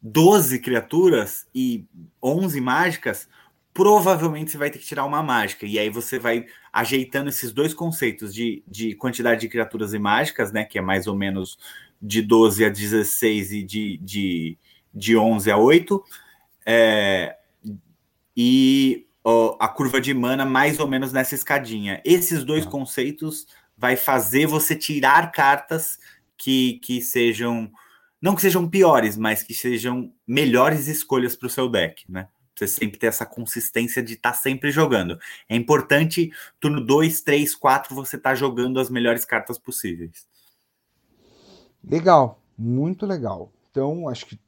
12 0.00 0.58
criaturas 0.58 1.46
e 1.54 1.86
11 2.22 2.60
mágicas, 2.60 3.28
provavelmente 3.72 4.50
você 4.50 4.58
vai 4.58 4.70
ter 4.70 4.78
que 4.78 4.86
tirar 4.86 5.04
uma 5.04 5.22
mágica. 5.22 5.64
E 5.64 5.78
aí 5.78 5.88
você 5.88 6.18
vai 6.18 6.46
ajeitando 6.72 7.28
esses 7.28 7.52
dois 7.52 7.72
conceitos 7.72 8.34
de, 8.34 8.62
de 8.66 8.94
quantidade 8.96 9.42
de 9.42 9.48
criaturas 9.48 9.94
e 9.94 9.98
mágicas, 9.98 10.50
né? 10.50 10.64
Que 10.64 10.78
é 10.78 10.82
mais 10.82 11.06
ou 11.06 11.16
menos 11.16 11.58
de 12.00 12.20
12 12.20 12.64
a 12.64 12.68
16 12.68 13.52
e 13.52 13.62
de, 13.62 13.96
de, 13.98 14.58
de 14.92 15.16
11 15.16 15.50
a 15.50 15.56
8. 15.56 16.02
É, 16.66 17.36
e 18.36 19.06
ó, 19.24 19.56
a 19.60 19.68
curva 19.68 20.00
de 20.00 20.12
mana 20.14 20.44
mais 20.44 20.78
ou 20.78 20.86
menos 20.86 21.12
nessa 21.12 21.34
escadinha. 21.34 22.00
Esses 22.04 22.44
dois 22.44 22.64
tá. 22.64 22.70
conceitos 22.70 23.46
vai 23.76 23.96
fazer 23.96 24.46
você 24.46 24.76
tirar 24.76 25.32
cartas 25.32 25.98
que, 26.36 26.78
que 26.82 27.00
sejam. 27.00 27.70
Não 28.20 28.36
que 28.36 28.42
sejam 28.42 28.68
piores, 28.68 29.16
mas 29.16 29.42
que 29.42 29.52
sejam 29.52 30.12
melhores 30.26 30.86
escolhas 30.86 31.34
para 31.34 31.46
o 31.46 31.50
seu 31.50 31.68
deck, 31.68 32.04
né? 32.08 32.28
Você 32.54 32.68
sempre 32.68 32.98
ter 32.98 33.06
essa 33.06 33.26
consistência 33.26 34.02
de 34.02 34.12
estar 34.12 34.32
tá 34.32 34.36
sempre 34.36 34.70
jogando. 34.70 35.18
É 35.48 35.56
importante, 35.56 36.30
turno 36.60 36.80
2, 36.84 37.22
3, 37.22 37.54
4, 37.54 37.94
você 37.94 38.16
estar 38.16 38.30
tá 38.30 38.34
jogando 38.36 38.78
as 38.78 38.88
melhores 38.88 39.24
cartas 39.24 39.58
possíveis. 39.58 40.28
Legal, 41.82 42.40
muito 42.56 43.06
legal. 43.06 43.50
Então, 43.70 44.08
acho 44.08 44.26
que 44.26 44.38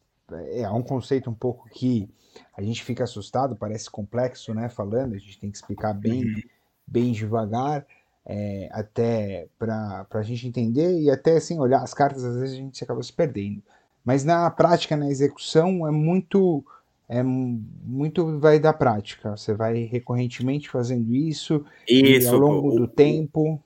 é 0.52 0.68
um 0.70 0.82
conceito 0.82 1.28
um 1.28 1.34
pouco 1.34 1.68
que 1.70 2.08
a 2.56 2.62
gente 2.62 2.82
fica 2.82 3.04
assustado, 3.04 3.56
parece 3.56 3.90
complexo, 3.90 4.54
né? 4.54 4.68
Falando, 4.68 5.14
a 5.14 5.18
gente 5.18 5.38
tem 5.38 5.50
que 5.50 5.56
explicar 5.56 5.92
bem, 5.92 6.24
uhum. 6.24 6.42
bem 6.86 7.12
devagar, 7.12 7.86
é, 8.26 8.68
até 8.72 9.48
para 9.58 10.06
a 10.10 10.22
gente 10.22 10.48
entender 10.48 11.00
e 11.00 11.10
até 11.10 11.36
assim 11.36 11.58
olhar 11.58 11.82
as 11.82 11.92
cartas, 11.92 12.24
às 12.24 12.36
vezes 12.36 12.54
a 12.54 12.58
gente 12.58 12.82
acaba 12.82 13.02
se 13.02 13.12
perdendo. 13.12 13.62
Mas 14.04 14.24
na 14.24 14.50
prática, 14.50 14.96
na 14.96 15.08
execução, 15.08 15.86
é 15.86 15.90
muito 15.90 16.64
é 17.08 17.22
muito 17.22 18.38
vai 18.38 18.58
da 18.58 18.72
prática. 18.72 19.36
Você 19.36 19.54
vai 19.54 19.84
recorrentemente 19.84 20.70
fazendo 20.70 21.14
isso, 21.14 21.64
isso 21.88 22.34
ao 22.34 22.40
longo 22.40 22.68
o, 22.68 22.76
do 22.76 22.88
tempo. 22.88 23.62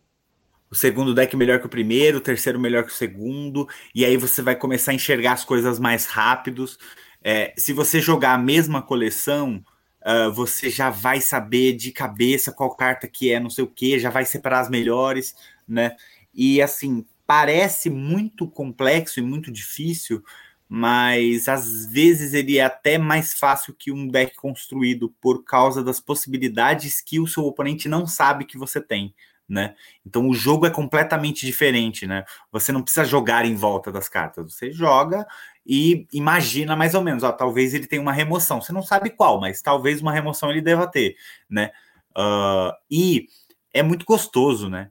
O 0.71 0.75
segundo 0.75 1.15
deck 1.15 1.37
melhor 1.37 1.61
que 1.61 1.67
o 1.67 1.71
primeiro, 1.71 2.19
o 2.19 2.21
terceiro 2.21 2.59
melhor 2.59 2.85
que 2.85 2.91
o 2.91 2.95
segundo, 2.95 3.67
e 3.95 4.05
aí 4.05 4.17
você 4.17 4.43
vai 4.43 4.55
começar 4.55 4.91
a 4.91 4.95
enxergar 4.95 5.33
as 5.33 5.45
coisas 5.45 5.79
mais 5.79 6.07
rápidos. 6.07 6.79
É, 7.23 7.53
se 7.57 7.73
você 7.73 8.01
jogar 8.01 8.35
a 8.35 8.39
mesma 8.39 8.81
coleção, 8.83 9.65
uh, 10.03 10.33
você 10.33 10.71
já 10.71 10.91
vai 10.91 11.21
saber 11.21 11.75
de 11.75 11.93
cabeça 11.93 12.53
qual 12.53 12.75
carta 12.75 13.09
que 13.09 13.33
é, 13.33 13.41
não 13.41 13.51
sei 13.51 13.65
o 13.65 13.69
que, 13.69 13.99
já 13.99 14.11
vai 14.11 14.25
separar 14.25 14.61
as 14.61 14.71
melhores, 14.71 15.35
né? 15.67 15.97
E 16.33 16.63
assim, 16.63 17.05
parece 17.27 17.91
muito 17.91 18.49
complexo 18.49 19.21
e 19.21 19.23
muito 19.23 19.51
difícil, 19.51 20.23
mas 20.69 21.49
às 21.49 21.87
vezes 21.87 22.35
ele 22.35 22.59
é 22.59 22.65
até 22.65 22.99
mais 22.99 23.35
fácil 23.35 23.75
que 23.75 23.91
um 23.91 24.07
deck 24.07 24.37
construído 24.37 25.11
por 25.21 25.45
causa 25.45 25.83
das 25.83 26.01
possibilidades 26.01 27.01
que 27.01 27.19
o 27.19 27.27
seu 27.27 27.45
oponente 27.45 27.89
não 27.89 28.07
sabe 28.07 28.45
que 28.45 28.59
você 28.59 28.81
tem, 28.81 29.15
né? 29.49 29.75
Então 30.05 30.29
o 30.29 30.35
jogo 30.35 30.67
é 30.67 30.71
completamente 30.71 31.47
diferente, 31.47 32.07
né? 32.07 32.25
Você 32.53 32.71
não 32.71 32.83
precisa 32.83 33.05
jogar 33.05 33.45
em 33.45 33.55
volta 33.55 33.91
das 33.91 34.09
cartas, 34.09 34.53
você 34.53 34.71
joga 34.71 35.27
e 35.67 36.07
imagina 36.13 36.77
mais 36.77 36.95
ou 36.95 37.03
menos, 37.03 37.23
ó, 37.23 37.33
talvez 37.33 37.75
ele 37.75 37.87
tenha 37.87 38.03
uma 38.03 38.13
remoção, 38.13 38.61
você 38.61 38.73
não 38.73 38.83
sabe 38.83 39.11
qual, 39.11 39.41
mas 39.41 39.63
talvez 39.63 40.01
uma 40.03 40.13
remoção 40.13 40.51
ele 40.51 40.61
deva 40.61 40.87
ter, 40.87 41.17
né? 41.49 41.71
Uh, 42.17 42.73
e 42.91 43.27
é 43.73 43.83
muito 43.83 44.05
gostoso, 44.05 44.69
né? 44.69 44.91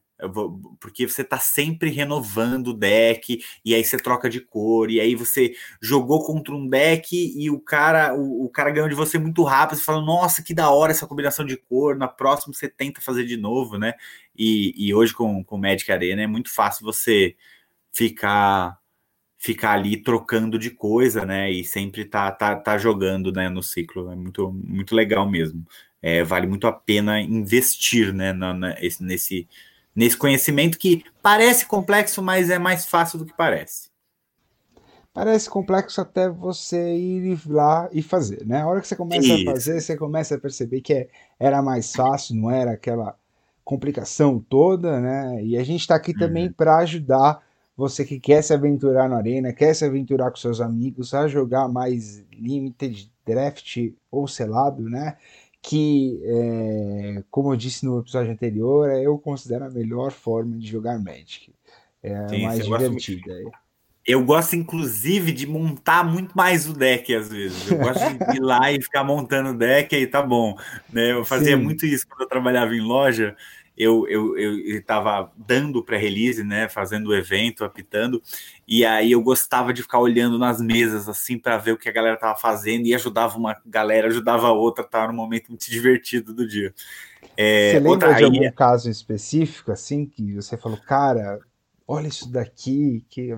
Porque 0.79 1.07
você 1.07 1.21
está 1.21 1.37
sempre 1.37 1.89
renovando 1.91 2.69
o 2.69 2.73
deck, 2.73 3.39
e 3.63 3.75
aí 3.75 3.83
você 3.83 3.97
troca 3.97 4.29
de 4.29 4.41
cor, 4.41 4.89
e 4.89 4.99
aí 4.99 5.15
você 5.15 5.53
jogou 5.81 6.25
contra 6.25 6.55
um 6.55 6.67
deck 6.67 7.15
e 7.15 7.49
o 7.49 7.59
cara 7.59 8.15
o, 8.15 8.45
o 8.45 8.49
cara 8.49 8.71
ganhou 8.71 8.89
de 8.89 8.95
você 8.95 9.19
muito 9.19 9.43
rápido, 9.43 9.77
você 9.77 9.83
fala, 9.83 10.01
nossa, 10.01 10.41
que 10.41 10.53
da 10.53 10.71
hora 10.71 10.91
essa 10.91 11.07
combinação 11.07 11.45
de 11.45 11.57
cor, 11.57 11.95
na 11.95 12.07
próxima 12.07 12.53
você 12.53 12.67
tenta 12.67 13.01
fazer 13.01 13.25
de 13.25 13.37
novo, 13.37 13.77
né? 13.77 13.93
E, 14.35 14.73
e 14.75 14.93
hoje 14.93 15.13
com, 15.13 15.43
com 15.43 15.57
Magic 15.57 15.91
Arena 15.91 16.23
é 16.23 16.27
muito 16.27 16.49
fácil 16.53 16.85
você 16.85 17.35
ficar 17.91 18.79
ficar 19.37 19.73
ali 19.73 20.01
trocando 20.01 20.57
de 20.57 20.71
coisa, 20.71 21.25
né? 21.25 21.51
E 21.51 21.63
sempre 21.63 22.05
tá, 22.05 22.31
tá, 22.31 22.55
tá 22.55 22.77
jogando 22.77 23.31
né, 23.31 23.49
no 23.49 23.61
ciclo. 23.61 24.11
É 24.11 24.15
muito, 24.15 24.51
muito 24.51 24.95
legal 24.95 25.29
mesmo. 25.29 25.65
É, 26.01 26.23
vale 26.23 26.47
muito 26.47 26.67
a 26.67 26.71
pena 26.71 27.19
investir 27.21 28.13
né, 28.13 28.33
na, 28.33 28.53
na, 28.53 28.75
nesse, 29.01 29.47
nesse 29.97 30.15
conhecimento 30.15 30.77
que 30.77 31.03
parece 31.23 31.65
complexo, 31.65 32.21
mas 32.21 32.51
é 32.51 32.59
mais 32.59 32.85
fácil 32.85 33.17
do 33.17 33.25
que 33.25 33.33
parece. 33.35 33.89
Parece 35.11 35.49
complexo 35.49 35.99
até 35.99 36.29
você 36.29 36.95
ir 36.95 37.39
lá 37.47 37.89
e 37.91 38.03
fazer, 38.03 38.45
né? 38.45 38.61
A 38.61 38.67
hora 38.67 38.79
que 38.79 38.87
você 38.87 38.95
começa 38.95 39.25
Isso. 39.25 39.49
a 39.49 39.53
fazer, 39.53 39.81
você 39.81 39.97
começa 39.97 40.35
a 40.35 40.39
perceber 40.39 40.81
que 40.81 40.93
é, 40.93 41.07
era 41.39 41.63
mais 41.63 41.91
fácil, 41.91 42.35
não 42.35 42.51
era 42.51 42.73
aquela 42.73 43.17
complicação 43.65 44.39
toda, 44.39 45.01
né? 45.01 45.43
E 45.43 45.57
a 45.57 45.63
gente 45.63 45.81
está 45.81 45.95
aqui 45.95 46.11
uhum. 46.11 46.19
também 46.19 46.51
para 46.51 46.77
ajudar 46.77 47.41
você 47.75 48.05
que 48.05 48.19
quer 48.19 48.43
se 48.43 48.53
aventurar 48.53 49.09
na 49.09 49.17
arena, 49.17 49.51
quer 49.51 49.73
se 49.73 49.83
aventurar 49.83 50.29
com 50.29 50.37
seus 50.37 50.61
amigos 50.61 51.15
a 51.15 51.27
jogar 51.27 51.67
mais 51.67 52.23
limited 52.31 53.11
draft 53.25 53.77
ou 54.11 54.27
selado, 54.27 54.87
né? 54.87 55.17
Que, 55.67 56.21
é, 56.23 57.23
como 57.29 57.51
eu 57.51 57.57
disse 57.57 57.85
no 57.85 57.99
episódio 57.99 58.31
anterior, 58.31 58.89
eu 58.89 59.17
considero 59.17 59.65
a 59.65 59.69
melhor 59.69 60.11
forma 60.11 60.57
de 60.57 60.65
jogar 60.65 60.97
Magic. 60.97 61.53
É 62.01 62.15
a 62.15 62.29
Sim, 62.29 62.43
mais 62.43 62.63
divertida. 62.63 63.33
Eu 64.05 64.23
gosto, 64.23 64.55
inclusive, 64.55 65.33
de 65.33 65.45
montar 65.45 66.05
muito 66.05 66.31
mais 66.37 66.69
o 66.69 66.73
deck, 66.73 67.13
às 67.13 67.27
vezes. 67.27 67.69
Eu 67.69 67.79
gosto 67.79 67.99
de 67.99 68.37
ir 68.37 68.39
lá 68.39 68.71
e 68.71 68.81
ficar 68.81 69.03
montando 69.03 69.49
o 69.49 69.57
deck 69.57 69.93
e 69.93 70.07
tá 70.07 70.21
bom. 70.21 70.55
Né? 70.89 71.11
Eu 71.11 71.25
fazia 71.25 71.57
Sim. 71.57 71.63
muito 71.63 71.85
isso 71.85 72.07
quando 72.07 72.21
eu 72.21 72.29
trabalhava 72.29 72.73
em 72.73 72.79
loja 72.79 73.35
eu 73.77 74.07
eu 74.09 74.37
estava 74.77 75.31
dando 75.37 75.83
pré-release, 75.83 76.43
né, 76.43 76.67
fazendo 76.67 77.07
o 77.07 77.15
evento, 77.15 77.63
apitando, 77.63 78.21
e 78.67 78.85
aí 78.85 79.11
eu 79.11 79.21
gostava 79.21 79.73
de 79.73 79.83
ficar 79.83 79.99
olhando 79.99 80.37
nas 80.37 80.59
mesas 80.59 81.07
assim 81.07 81.37
para 81.37 81.57
ver 81.57 81.73
o 81.73 81.77
que 81.77 81.87
a 81.87 81.91
galera 81.91 82.17
tava 82.17 82.37
fazendo 82.37 82.87
e 82.87 82.95
ajudava 82.95 83.37
uma 83.37 83.55
galera, 83.65 84.07
ajudava 84.07 84.47
a 84.47 84.51
outra, 84.51 84.83
tava 84.83 85.11
num 85.11 85.17
momento 85.17 85.49
muito 85.49 85.69
divertido 85.71 86.33
do 86.33 86.47
dia. 86.47 86.73
É, 87.35 87.73
você 87.73 87.79
lembra 87.79 88.13
de 88.13 88.23
algum 88.23 88.51
caso 88.51 88.89
específico 88.89 89.71
assim 89.71 90.05
que 90.05 90.33
você 90.33 90.57
falou, 90.57 90.77
cara, 90.79 91.39
olha 91.87 92.07
isso 92.07 92.31
daqui, 92.31 93.05
que 93.09 93.37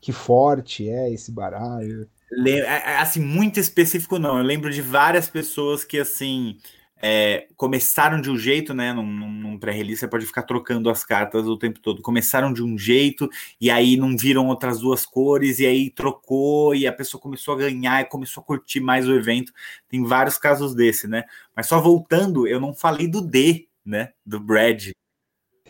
que 0.00 0.12
forte 0.12 0.88
é 0.88 1.12
esse 1.12 1.32
baralho? 1.32 2.08
É, 2.46 2.58
é, 2.58 2.96
assim, 2.98 3.20
muito 3.20 3.58
específico 3.58 4.18
não. 4.18 4.38
Eu 4.38 4.44
lembro 4.44 4.70
de 4.70 4.80
várias 4.80 5.28
pessoas 5.28 5.84
que 5.84 5.98
assim 5.98 6.58
é, 7.00 7.46
começaram 7.56 8.20
de 8.20 8.30
um 8.30 8.38
jeito, 8.38 8.72
né? 8.72 8.92
Num, 8.92 9.06
num 9.06 9.58
pré-release 9.58 10.00
você 10.00 10.08
pode 10.08 10.26
ficar 10.26 10.42
trocando 10.42 10.88
as 10.88 11.04
cartas 11.04 11.46
o 11.46 11.58
tempo 11.58 11.78
todo. 11.80 12.02
Começaram 12.02 12.52
de 12.52 12.62
um 12.62 12.78
jeito 12.78 13.28
e 13.60 13.70
aí 13.70 13.96
não 13.96 14.16
viram 14.16 14.46
outras 14.46 14.80
duas 14.80 15.04
cores 15.04 15.58
e 15.58 15.66
aí 15.66 15.90
trocou 15.90 16.74
e 16.74 16.86
a 16.86 16.92
pessoa 16.92 17.20
começou 17.20 17.54
a 17.54 17.58
ganhar 17.58 18.00
e 18.00 18.06
começou 18.06 18.40
a 18.40 18.44
curtir 18.44 18.80
mais 18.80 19.06
o 19.06 19.14
evento. 19.14 19.52
Tem 19.88 20.02
vários 20.02 20.38
casos 20.38 20.74
desse, 20.74 21.06
né? 21.06 21.24
Mas 21.54 21.66
só 21.66 21.80
voltando, 21.80 22.46
eu 22.46 22.60
não 22.60 22.74
falei 22.74 23.08
do 23.08 23.20
D, 23.20 23.68
né? 23.84 24.12
Do 24.24 24.40
Brad. 24.40 24.90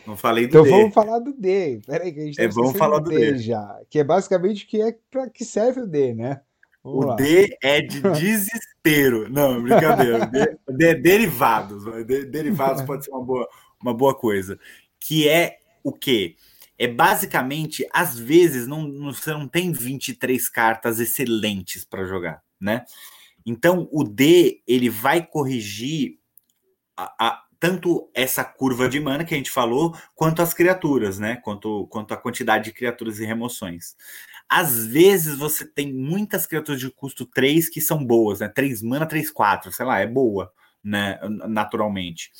Não 0.06 0.16
falei 0.16 0.46
do 0.46 0.50
então 0.50 0.62
D. 0.62 0.68
Então 0.68 0.80
vamos 0.80 0.94
falar 0.94 1.18
do 1.18 1.32
D. 1.32 1.80
Peraí, 1.84 2.12
que 2.12 2.20
a 2.20 2.24
gente 2.24 2.36
tá 2.36 2.42
é, 2.44 2.48
vamos 2.48 2.76
falar 2.76 3.00
do 3.00 3.10
D, 3.10 3.32
D 3.32 3.38
já. 3.38 3.80
Que 3.90 3.98
é 3.98 4.04
basicamente 4.04 4.64
o 4.64 4.68
que 4.68 4.80
é 4.80 4.96
para 5.10 5.28
que 5.28 5.44
serve 5.44 5.80
o 5.80 5.86
D, 5.86 6.14
né? 6.14 6.40
Vamos 6.86 7.04
o 7.04 7.08
lá. 7.08 7.16
D 7.16 7.58
é 7.60 7.80
de 7.80 8.00
desespero. 8.14 9.28
Não, 9.28 9.60
brincadeira. 9.60 10.26
D, 10.26 10.56
D 10.68 10.86
é 10.86 10.94
derivados. 10.94 11.84
derivados 12.06 12.82
pode 12.86 13.04
ser 13.04 13.10
uma 13.10 13.24
boa, 13.24 13.48
uma 13.82 13.92
boa 13.92 14.14
coisa. 14.14 14.58
Que 15.00 15.28
é 15.28 15.58
o 15.82 15.92
quê? 15.92 16.36
É 16.78 16.86
basicamente, 16.86 17.86
às 17.92 18.16
vezes, 18.18 18.66
não, 18.68 18.86
não, 18.86 19.12
você 19.12 19.32
não 19.32 19.48
tem 19.48 19.72
23 19.72 20.48
cartas 20.48 21.00
excelentes 21.00 21.84
para 21.84 22.04
jogar, 22.04 22.42
né? 22.60 22.84
Então, 23.44 23.88
o 23.90 24.04
D, 24.04 24.62
ele 24.66 24.90
vai 24.90 25.26
corrigir 25.26 26.18
a, 26.96 27.14
a, 27.18 27.42
tanto 27.58 28.10
essa 28.14 28.44
curva 28.44 28.88
de 28.88 29.00
mana 29.00 29.24
que 29.24 29.34
a 29.34 29.36
gente 29.36 29.50
falou, 29.50 29.96
quanto 30.14 30.42
as 30.42 30.52
criaturas, 30.52 31.18
né? 31.18 31.36
Quanto, 31.36 31.86
quanto 31.88 32.12
a 32.12 32.16
quantidade 32.16 32.64
de 32.64 32.72
criaturas 32.72 33.18
e 33.18 33.24
remoções. 33.24 33.96
Às 34.48 34.86
vezes 34.86 35.36
você 35.36 35.64
tem 35.64 35.92
muitas 35.92 36.46
criaturas 36.46 36.80
de 36.80 36.90
custo 36.90 37.26
3 37.26 37.68
que 37.68 37.80
são 37.80 38.04
boas, 38.04 38.40
né? 38.40 38.48
3 38.48 38.82
mana, 38.82 39.06
3, 39.06 39.30
4, 39.30 39.72
sei 39.72 39.84
lá, 39.84 39.98
é 39.98 40.06
boa, 40.06 40.52
né? 40.82 41.18
Naturalmente. 41.48 42.30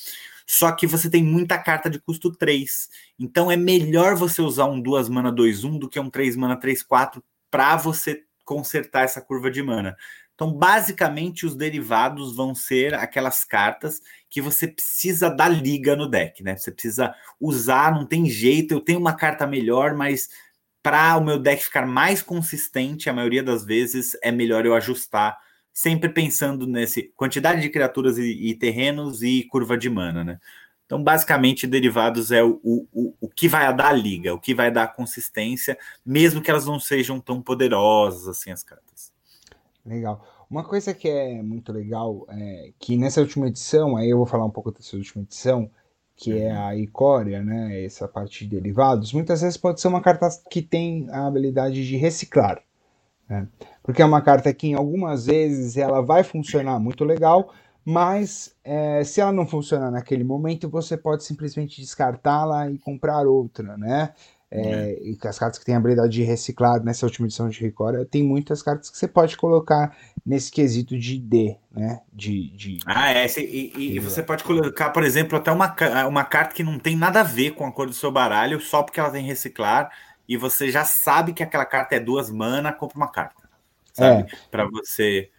Só 0.47 0.71
que 0.71 0.87
você 0.87 1.11
tem 1.11 1.25
muita 1.25 1.59
carta 1.59 1.91
de 1.91 1.99
custo 1.99 2.31
3. 2.31 2.89
Então 3.19 3.51
é 3.51 3.57
melhor 3.57 4.15
você 4.15 4.41
usar 4.41 4.67
um 4.67 4.81
2 4.81 5.09
mana 5.09 5.33
2, 5.33 5.65
1 5.65 5.79
do 5.79 5.89
que 5.89 5.99
um 5.99 6.09
3 6.09 6.37
mana 6.37 6.57
3, 6.57 6.83
4 6.83 7.23
para 7.51 7.77
você 7.77 8.23
consertar 8.45 9.03
essa 9.03 9.21
curva 9.21 9.51
de 9.51 9.63
mana. 9.63 9.97
Então, 10.37 10.53
basicamente, 10.53 11.47
os 11.47 11.57
derivados 11.57 12.37
vão 12.37 12.55
ser 12.55 12.93
aquelas 12.93 13.43
cartas 13.43 14.01
que 14.29 14.43
você 14.43 14.69
precisa 14.69 15.31
dar 15.31 15.49
liga 15.49 15.97
no 15.97 16.07
deck, 16.07 16.43
né? 16.43 16.55
Você 16.55 16.71
precisa 16.71 17.15
usar, 17.41 17.95
não 17.95 18.05
tem 18.05 18.29
jeito. 18.29 18.75
Eu 18.75 18.81
tenho 18.81 19.01
uma 19.01 19.15
carta 19.15 19.47
melhor, 19.47 19.95
mas 19.95 20.29
para 20.87 21.17
o 21.17 21.21
meu 21.21 21.37
deck 21.37 21.65
ficar 21.65 21.85
mais 21.85 22.23
consistente, 22.23 23.11
a 23.11 23.13
maioria 23.13 23.43
das 23.43 23.65
vezes 23.65 24.17
é 24.23 24.31
melhor 24.31 24.65
eu 24.65 24.73
ajustar, 24.73 25.37
sempre 25.73 26.09
pensando 26.09 26.65
nesse 26.65 27.13
quantidade 27.17 27.61
de 27.61 27.69
criaturas 27.71 28.17
e, 28.19 28.23
e 28.23 28.55
terrenos 28.55 29.21
e 29.21 29.43
curva 29.51 29.77
de 29.77 29.91
mana, 29.91 30.23
né? 30.23 30.39
Então, 30.85 31.03
basicamente, 31.03 31.67
derivados 31.67 32.31
é 32.31 32.45
o, 32.45 32.61
o, 32.63 33.13
o 33.21 33.29
que 33.29 33.49
vai 33.49 33.75
dar 33.75 33.89
a 33.89 33.93
liga, 33.93 34.33
o 34.33 34.39
que 34.39 34.55
vai 34.55 34.71
dar 34.71 34.85
a 34.85 34.87
consistência, 34.87 35.77
mesmo 36.05 36.41
que 36.41 36.53
elas 36.53 36.67
não 36.67 36.79
sejam 36.79 37.19
tão 37.19 37.43
poderosas 37.43 38.29
assim 38.29 38.53
as 38.53 38.63
cartas. 38.63 39.13
Legal. 39.85 40.25
Uma 40.49 40.63
coisa 40.63 40.95
que 40.95 41.09
é 41.09 41.43
muito 41.43 41.73
legal 41.73 42.25
é 42.29 42.71
que 42.79 42.97
nessa 42.97 43.21
última 43.21 43.49
edição, 43.49 43.97
aí 43.97 44.09
eu 44.09 44.19
vou 44.19 44.27
falar 44.27 44.45
um 44.45 44.51
pouco 44.51 44.71
dessa 44.71 44.97
última 44.97 45.25
edição, 45.25 45.69
que 46.17 46.39
é 46.39 46.53
uhum. 46.53 46.67
a 46.67 46.77
Icória, 46.77 47.43
né? 47.43 47.85
Essa 47.85 48.09
parte 48.09 48.45
de 48.45 48.57
derivados, 48.57 49.13
muitas 49.13 49.43
vezes 49.43 49.57
pode 49.57 49.81
ser 49.81 49.89
uma 49.89 50.01
carta 50.01 50.29
que 50.51 50.63
tem 50.63 51.07
a 51.11 51.27
habilidade 51.27 51.87
de 51.87 51.97
reciclar. 51.97 52.63
Né? 53.29 53.47
Porque 53.83 54.01
é 54.01 54.05
uma 54.05 54.23
carta 54.23 54.53
que, 54.55 54.69
em 54.69 54.75
algumas 54.75 55.27
vezes, 55.27 55.77
ela 55.77 56.01
vai 56.01 56.25
funcionar 56.25 56.79
muito 56.79 57.05
legal, 57.05 57.53
mas 57.85 58.57
é, 58.65 59.05
se 59.05 59.21
ela 59.21 59.33
não 59.33 59.47
funcionar 59.47 59.91
naquele 59.91 60.25
momento, 60.25 60.69
você 60.69 60.97
pode 60.97 61.23
simplesmente 61.23 61.81
descartá-la 61.81 62.71
e 62.71 62.79
comprar 62.79 63.27
outra, 63.27 63.77
né? 63.77 64.13
É, 64.51 64.61
é. 64.61 65.03
E 65.03 65.19
as 65.25 65.39
cartas 65.39 65.59
que 65.59 65.65
têm 65.65 65.75
a 65.75 65.79
habilidade 65.79 66.13
de 66.13 66.23
reciclar 66.23 66.83
nessa 66.83 67.05
última 67.05 67.27
edição 67.27 67.49
de 67.49 67.61
Ricória, 67.61 68.05
tem 68.05 68.23
muitas 68.23 68.63
cartas 68.63 68.89
que 68.89 68.97
você 68.97 69.09
pode 69.09 69.37
colocar 69.37 69.97
nesse 70.25 70.51
quesito 70.53 70.97
de 70.99 71.19
D, 71.19 71.57
né? 71.73 72.01
De, 72.13 72.51
de 72.51 72.79
ah, 72.87 73.13
é. 73.13 73.27
E, 73.39 73.73
e, 73.77 73.97
e, 73.97 73.99
você 73.99 74.23
pode 74.23 74.45
colocar, 74.45 74.91
por 74.91 75.03
exemplo, 75.03 75.37
até 75.37 75.51
uma, 75.51 75.75
uma 76.07 76.25
carta 76.25 76.55
que 76.55 76.63
não 76.63 76.79
tem 76.79 76.97
nada 76.97 77.21
a 77.21 77.25
ver 77.25 77.53
com 77.53 77.67
a 77.67 77.73
cor 77.73 77.87
do 77.87 77.93
seu 77.93 78.11
baralho, 78.13 78.61
só 78.61 78.83
porque 78.83 79.01
ela 79.01 79.11
tem 79.11 79.25
reciclar, 79.25 79.91
e 80.29 80.37
você 80.37 80.71
já 80.71 80.85
sabe 80.85 81.33
que 81.33 81.43
aquela 81.43 81.65
carta 81.65 81.97
é 81.97 82.01
duas 82.01 82.31
mana, 82.31 82.73
compra 82.73 82.97
uma 82.97 83.11
carta. 83.11 83.49
Sabe? 83.93 84.31
É. 84.33 84.37
Para 84.51 84.67
você 84.67 85.31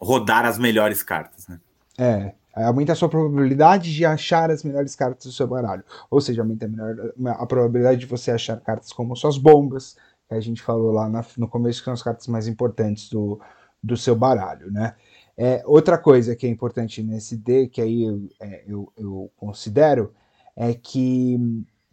rodar 0.00 0.46
as 0.46 0.58
melhores 0.58 1.02
cartas, 1.02 1.46
né? 1.46 1.60
É, 1.98 2.32
aumenta 2.64 2.92
a 2.92 2.96
sua 2.96 3.08
probabilidade 3.08 3.94
de 3.94 4.04
achar 4.04 4.50
as 4.50 4.62
melhores 4.64 4.94
cartas 4.94 5.26
do 5.26 5.32
seu 5.32 5.46
baralho. 5.46 5.84
Ou 6.10 6.20
seja, 6.20 6.42
aumenta 6.42 6.66
a, 6.66 6.68
melhor, 6.68 7.12
a 7.26 7.46
probabilidade 7.46 8.00
de 8.00 8.06
você 8.06 8.30
achar 8.30 8.60
cartas 8.60 8.92
como 8.92 9.16
suas 9.16 9.38
bombas, 9.38 9.96
que 10.28 10.34
a 10.34 10.40
gente 10.40 10.62
falou 10.62 10.92
lá 10.92 11.08
na, 11.08 11.24
no 11.36 11.48
começo, 11.48 11.80
que 11.80 11.84
são 11.84 11.94
as 11.94 12.02
cartas 12.02 12.26
mais 12.26 12.46
importantes 12.48 13.08
do, 13.10 13.40
do 13.82 13.96
seu 13.96 14.14
baralho, 14.14 14.70
né? 14.70 14.94
É, 15.36 15.62
outra 15.64 15.96
coisa 15.96 16.36
que 16.36 16.46
é 16.46 16.50
importante 16.50 17.02
nesse 17.02 17.36
D, 17.36 17.66
que 17.66 17.80
aí 17.80 18.04
eu, 18.04 18.28
é, 18.40 18.64
eu, 18.66 18.92
eu 18.96 19.30
considero, 19.36 20.12
é 20.54 20.74
que 20.74 21.38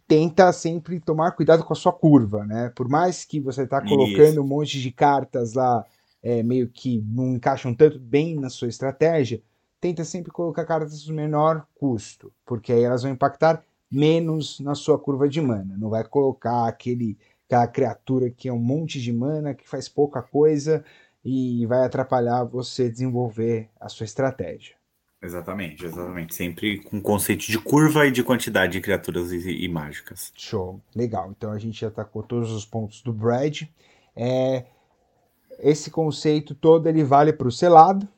tenta 0.06 0.52
sempre 0.52 1.00
tomar 1.00 1.32
cuidado 1.32 1.64
com 1.64 1.72
a 1.72 1.76
sua 1.76 1.92
curva, 1.92 2.44
né? 2.44 2.70
Por 2.74 2.88
mais 2.88 3.24
que 3.24 3.40
você 3.40 3.62
está 3.62 3.80
colocando 3.80 4.32
Isso. 4.32 4.42
um 4.42 4.46
monte 4.46 4.80
de 4.80 4.90
cartas 4.90 5.54
lá, 5.54 5.84
é, 6.22 6.42
meio 6.42 6.68
que 6.68 7.02
não 7.06 7.36
encaixam 7.36 7.74
tanto 7.74 7.98
bem 7.98 8.34
na 8.36 8.50
sua 8.50 8.68
estratégia, 8.68 9.42
tenta 9.80 10.04
sempre 10.04 10.30
colocar 10.30 10.64
cartas 10.64 11.02
de 11.02 11.12
menor 11.12 11.66
custo, 11.74 12.32
porque 12.44 12.72
aí 12.72 12.82
elas 12.82 13.02
vão 13.02 13.12
impactar 13.12 13.62
menos 13.90 14.60
na 14.60 14.74
sua 14.74 14.98
curva 14.98 15.28
de 15.28 15.40
mana. 15.40 15.76
Não 15.76 15.90
vai 15.90 16.04
colocar 16.04 16.66
aquele, 16.66 17.16
aquela 17.46 17.66
criatura 17.66 18.30
que 18.30 18.48
é 18.48 18.52
um 18.52 18.58
monte 18.58 19.00
de 19.00 19.12
mana, 19.12 19.54
que 19.54 19.68
faz 19.68 19.88
pouca 19.88 20.22
coisa 20.22 20.84
e 21.24 21.64
vai 21.66 21.84
atrapalhar 21.84 22.44
você 22.44 22.90
desenvolver 22.90 23.68
a 23.80 23.88
sua 23.88 24.04
estratégia. 24.04 24.78
Exatamente, 25.20 25.84
exatamente. 25.84 26.34
Sempre 26.34 26.78
com 26.78 27.00
conceito 27.00 27.46
de 27.46 27.58
curva 27.58 28.06
e 28.06 28.12
de 28.12 28.22
quantidade 28.22 28.72
de 28.72 28.80
criaturas 28.80 29.32
e, 29.32 29.64
e 29.64 29.68
mágicas. 29.68 30.32
Show, 30.36 30.80
legal. 30.94 31.32
Então 31.36 31.50
a 31.50 31.58
gente 31.58 31.80
já 31.80 31.88
atacou 31.88 32.22
todos 32.22 32.52
os 32.52 32.64
pontos 32.64 33.02
do 33.02 33.12
Brad. 33.12 33.62
É, 34.14 34.64
esse 35.58 35.90
conceito 35.90 36.54
todo 36.54 36.88
ele 36.88 37.02
vale 37.02 37.32
para 37.32 37.48
o 37.48 37.52
selado, 37.52 38.08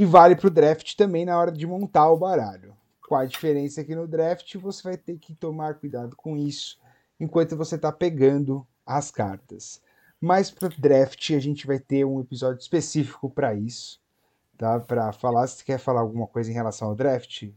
e 0.00 0.04
vale 0.06 0.34
para 0.34 0.46
o 0.46 0.50
draft 0.50 0.94
também 0.94 1.26
na 1.26 1.38
hora 1.38 1.52
de 1.52 1.66
montar 1.66 2.10
o 2.10 2.16
baralho. 2.16 2.74
Qual 3.06 3.20
a 3.20 3.26
diferença 3.26 3.82
é 3.82 3.84
que 3.84 3.94
no 3.94 4.08
draft 4.08 4.56
você 4.56 4.82
vai 4.82 4.96
ter 4.96 5.18
que 5.18 5.34
tomar 5.34 5.74
cuidado 5.74 6.16
com 6.16 6.38
isso 6.38 6.78
enquanto 7.20 7.54
você 7.54 7.74
está 7.74 7.92
pegando 7.92 8.66
as 8.86 9.10
cartas. 9.10 9.82
Mas 10.18 10.50
para 10.50 10.68
o 10.68 10.80
draft 10.80 11.32
a 11.32 11.38
gente 11.38 11.66
vai 11.66 11.78
ter 11.78 12.06
um 12.06 12.18
episódio 12.18 12.62
específico 12.62 13.28
para 13.28 13.54
isso, 13.54 14.00
tá? 14.56 14.80
Para 14.80 15.12
falar, 15.12 15.46
se 15.46 15.62
quer 15.62 15.78
falar 15.78 16.00
alguma 16.00 16.26
coisa 16.26 16.50
em 16.50 16.54
relação 16.54 16.88
ao 16.88 16.94
draft, 16.94 17.50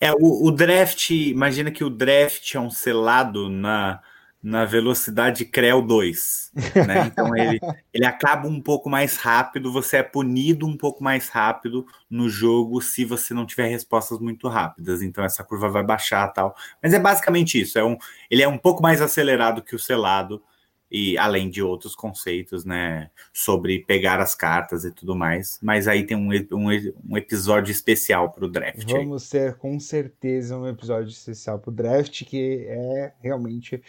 É, 0.00 0.12
o, 0.12 0.46
o, 0.46 0.52
draft, 0.52 1.10
imagina 1.10 1.72
que 1.72 1.82
o 1.82 1.90
draft 1.90 2.54
é 2.54 2.60
um 2.60 2.70
selado 2.70 3.48
na 3.48 4.00
na 4.46 4.64
velocidade 4.64 5.44
Creu 5.44 5.82
2. 5.82 6.52
Né? 6.86 7.06
Então 7.16 7.36
ele, 7.36 7.58
ele 7.92 8.06
acaba 8.06 8.46
um 8.46 8.60
pouco 8.60 8.88
mais 8.88 9.16
rápido, 9.16 9.72
você 9.72 9.96
é 9.96 10.02
punido 10.04 10.66
um 10.66 10.76
pouco 10.76 11.02
mais 11.02 11.28
rápido 11.28 11.84
no 12.08 12.28
jogo 12.28 12.80
se 12.80 13.04
você 13.04 13.34
não 13.34 13.44
tiver 13.44 13.66
respostas 13.66 14.20
muito 14.20 14.46
rápidas. 14.46 15.02
Então 15.02 15.24
essa 15.24 15.42
curva 15.42 15.68
vai 15.68 15.82
baixar 15.82 16.28
tal. 16.28 16.54
Mas 16.80 16.94
é 16.94 16.98
basicamente 17.00 17.60
isso. 17.60 17.76
É 17.76 17.84
um, 17.84 17.96
ele 18.30 18.42
é 18.42 18.46
um 18.46 18.56
pouco 18.56 18.80
mais 18.80 19.02
acelerado 19.02 19.62
que 19.62 19.74
o 19.74 19.80
selado, 19.80 20.40
e 20.88 21.18
além 21.18 21.50
de 21.50 21.60
outros 21.60 21.96
conceitos, 21.96 22.64
né? 22.64 23.10
Sobre 23.32 23.80
pegar 23.80 24.20
as 24.20 24.36
cartas 24.36 24.84
e 24.84 24.92
tudo 24.92 25.16
mais. 25.16 25.58
Mas 25.60 25.88
aí 25.88 26.06
tem 26.06 26.16
um, 26.16 26.30
um, 26.52 26.68
um 27.10 27.16
episódio 27.16 27.72
especial 27.72 28.30
para 28.30 28.44
o 28.44 28.48
draft. 28.48 28.88
Vamos 28.88 29.34
aí. 29.34 29.40
ter 29.40 29.56
com 29.56 29.80
certeza 29.80 30.56
um 30.56 30.68
episódio 30.68 31.10
especial 31.10 31.58
para 31.58 31.70
o 31.70 31.74
draft, 31.74 32.24
que 32.24 32.64
é 32.68 33.12
realmente 33.20 33.82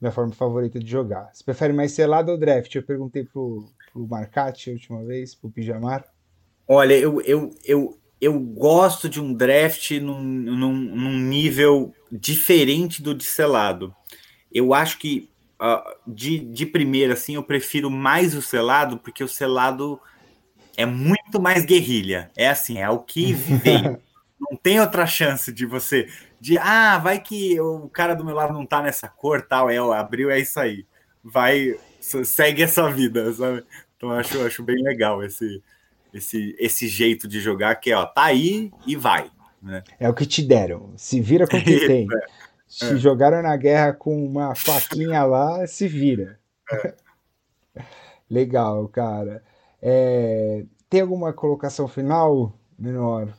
minha 0.00 0.12
forma 0.12 0.32
favorita 0.32 0.78
de 0.78 0.90
jogar. 0.90 1.30
Você 1.32 1.44
prefere 1.44 1.72
mais 1.72 1.92
selado 1.92 2.30
ou 2.30 2.38
draft? 2.38 2.74
Eu 2.74 2.82
perguntei 2.82 3.24
pro, 3.24 3.66
pro 3.92 4.06
Marcati 4.06 4.70
a 4.70 4.72
última 4.74 5.04
vez, 5.04 5.34
pro 5.34 5.50
Pijamar. 5.50 6.04
Olha, 6.68 6.94
eu, 6.94 7.20
eu, 7.22 7.50
eu, 7.64 7.98
eu 8.20 8.38
gosto 8.38 9.08
de 9.08 9.20
um 9.20 9.32
draft 9.32 9.92
num, 9.92 10.20
num, 10.22 10.72
num 10.72 11.18
nível 11.18 11.94
diferente 12.10 13.02
do 13.02 13.14
de 13.14 13.24
selado. 13.24 13.94
Eu 14.52 14.74
acho 14.74 14.98
que 14.98 15.30
uh, 15.60 15.96
de, 16.06 16.38
de 16.38 16.66
primeira, 16.66 17.14
assim, 17.14 17.34
eu 17.34 17.42
prefiro 17.42 17.90
mais 17.90 18.34
o 18.34 18.42
selado, 18.42 18.98
porque 18.98 19.22
o 19.22 19.28
selado 19.28 20.00
é 20.76 20.84
muito 20.84 21.40
mais 21.40 21.64
guerrilha. 21.64 22.30
É 22.36 22.48
assim, 22.48 22.78
é 22.78 22.88
o 22.90 22.98
que 22.98 23.32
veio. 23.62 23.98
não 24.38 24.56
tem 24.56 24.80
outra 24.80 25.06
chance 25.06 25.52
de 25.52 25.64
você 25.64 26.08
de 26.40 26.58
ah, 26.58 26.98
vai 26.98 27.20
que 27.20 27.58
o 27.60 27.88
cara 27.88 28.14
do 28.14 28.24
meu 28.24 28.34
lado 28.34 28.52
não 28.52 28.66
tá 28.66 28.82
nessa 28.82 29.08
cor, 29.08 29.42
tal, 29.42 29.70
é, 29.70 29.78
abriu, 29.78 30.30
é 30.30 30.38
isso 30.38 30.58
aí. 30.60 30.86
Vai, 31.22 31.76
segue 32.00 32.62
essa 32.62 32.90
vida, 32.90 33.32
sabe? 33.32 33.64
Então 33.96 34.10
acho, 34.12 34.40
acho 34.46 34.62
bem 34.62 34.82
legal 34.82 35.24
esse, 35.24 35.62
esse, 36.12 36.54
esse 36.58 36.88
jeito 36.88 37.26
de 37.26 37.40
jogar 37.40 37.74
que 37.76 37.92
ó, 37.92 38.04
tá 38.04 38.24
aí 38.24 38.70
e 38.86 38.96
vai. 38.96 39.30
Né? 39.62 39.82
É 39.98 40.08
o 40.08 40.14
que 40.14 40.26
te 40.26 40.42
deram. 40.42 40.92
Se 40.96 41.20
vira 41.20 41.46
com 41.46 41.56
o 41.56 41.62
que 41.62 41.80
tem. 41.86 42.06
É. 42.12 42.26
Se 42.68 42.94
é. 42.94 42.96
jogaram 42.96 43.42
na 43.42 43.56
guerra 43.56 43.92
com 43.92 44.24
uma 44.24 44.54
faquinha 44.54 45.24
lá, 45.24 45.66
se 45.66 45.88
vira. 45.88 46.38
É. 46.70 46.94
Legal, 48.28 48.88
cara. 48.88 49.42
É, 49.80 50.64
tem 50.90 51.00
alguma 51.00 51.32
colocação 51.32 51.86
final, 51.86 52.52
menor? 52.78 53.32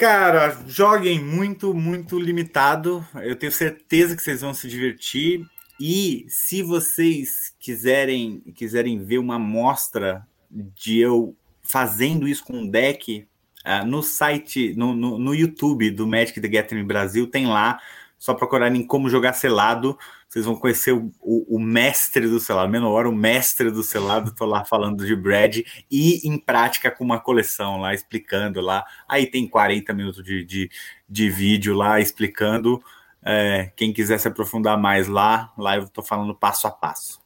Cara, 0.00 0.56
joguem 0.66 1.22
muito, 1.22 1.74
muito 1.74 2.18
limitado. 2.18 3.06
Eu 3.16 3.36
tenho 3.36 3.52
certeza 3.52 4.16
que 4.16 4.22
vocês 4.22 4.40
vão 4.40 4.54
se 4.54 4.66
divertir. 4.66 5.46
E 5.78 6.24
se 6.26 6.62
vocês 6.62 7.54
quiserem, 7.60 8.40
quiserem 8.54 9.04
ver 9.04 9.18
uma 9.18 9.34
amostra 9.34 10.26
de 10.50 10.96
eu 10.96 11.36
fazendo 11.62 12.26
isso 12.26 12.42
com 12.42 12.60
um 12.60 12.66
deck, 12.66 13.28
uh, 13.66 13.86
no 13.86 14.02
site, 14.02 14.72
no, 14.74 14.96
no, 14.96 15.18
no, 15.18 15.34
YouTube 15.34 15.90
do 15.90 16.06
Magic 16.06 16.40
the 16.40 16.48
Gathering 16.48 16.86
Brasil, 16.86 17.26
tem 17.26 17.46
lá. 17.46 17.78
Só 18.18 18.32
procurarem 18.32 18.82
como 18.86 19.10
jogar 19.10 19.34
selado 19.34 19.98
vocês 20.30 20.44
vão 20.44 20.54
conhecer 20.54 20.92
o, 20.92 21.10
o, 21.20 21.56
o 21.56 21.58
mestre 21.58 22.28
do 22.28 22.38
selado, 22.38 22.70
Menor, 22.70 23.04
o 23.04 23.12
mestre 23.12 23.68
do 23.68 23.82
selado, 23.82 24.32
tô 24.32 24.46
lá 24.46 24.64
falando 24.64 25.04
de 25.04 25.16
Brad, 25.16 25.58
e 25.90 26.20
em 26.24 26.38
prática 26.38 26.88
com 26.88 27.02
uma 27.02 27.18
coleção 27.18 27.80
lá, 27.80 27.92
explicando 27.92 28.60
lá. 28.60 28.86
Aí 29.08 29.26
tem 29.26 29.48
40 29.48 29.92
minutos 29.92 30.22
de, 30.22 30.44
de, 30.44 30.70
de 31.08 31.28
vídeo 31.28 31.74
lá 31.74 31.98
explicando. 31.98 32.80
É, 33.24 33.72
quem 33.74 33.92
quiser 33.92 34.20
se 34.20 34.28
aprofundar 34.28 34.78
mais 34.78 35.08
lá, 35.08 35.52
lá 35.58 35.76
eu 35.76 35.88
tô 35.88 36.00
falando 36.00 36.32
passo 36.32 36.68
a 36.68 36.70
passo. 36.70 37.20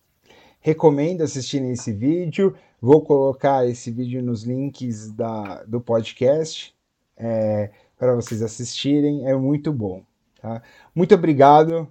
Recomendo 0.58 1.20
assistirem 1.20 1.72
esse 1.72 1.92
vídeo. 1.92 2.56
Vou 2.80 3.02
colocar 3.02 3.68
esse 3.68 3.90
vídeo 3.90 4.22
nos 4.22 4.44
links 4.44 5.10
da, 5.12 5.62
do 5.64 5.78
podcast 5.78 6.74
é, 7.18 7.70
para 7.98 8.14
vocês 8.14 8.40
assistirem. 8.40 9.28
É 9.28 9.36
muito 9.36 9.70
bom. 9.70 10.02
Tá? 10.40 10.62
Muito 10.94 11.14
obrigado 11.14 11.86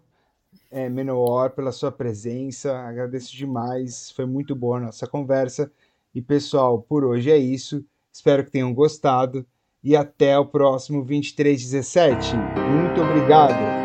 é, 0.73 0.89
Menor, 0.89 1.51
pela 1.51 1.71
sua 1.71 1.91
presença. 1.91 2.75
Agradeço 2.75 3.35
demais. 3.35 4.11
Foi 4.11 4.25
muito 4.25 4.55
boa 4.55 4.77
a 4.77 4.81
nossa 4.81 5.07
conversa. 5.07 5.71
E 6.13 6.21
pessoal, 6.21 6.81
por 6.81 7.05
hoje 7.05 7.31
é 7.31 7.37
isso. 7.37 7.85
Espero 8.11 8.43
que 8.43 8.51
tenham 8.51 8.73
gostado 8.73 9.45
e 9.83 9.95
até 9.95 10.37
o 10.37 10.45
próximo 10.45 11.03
2317. 11.03 12.35
Muito 12.35 13.01
obrigado! 13.01 13.82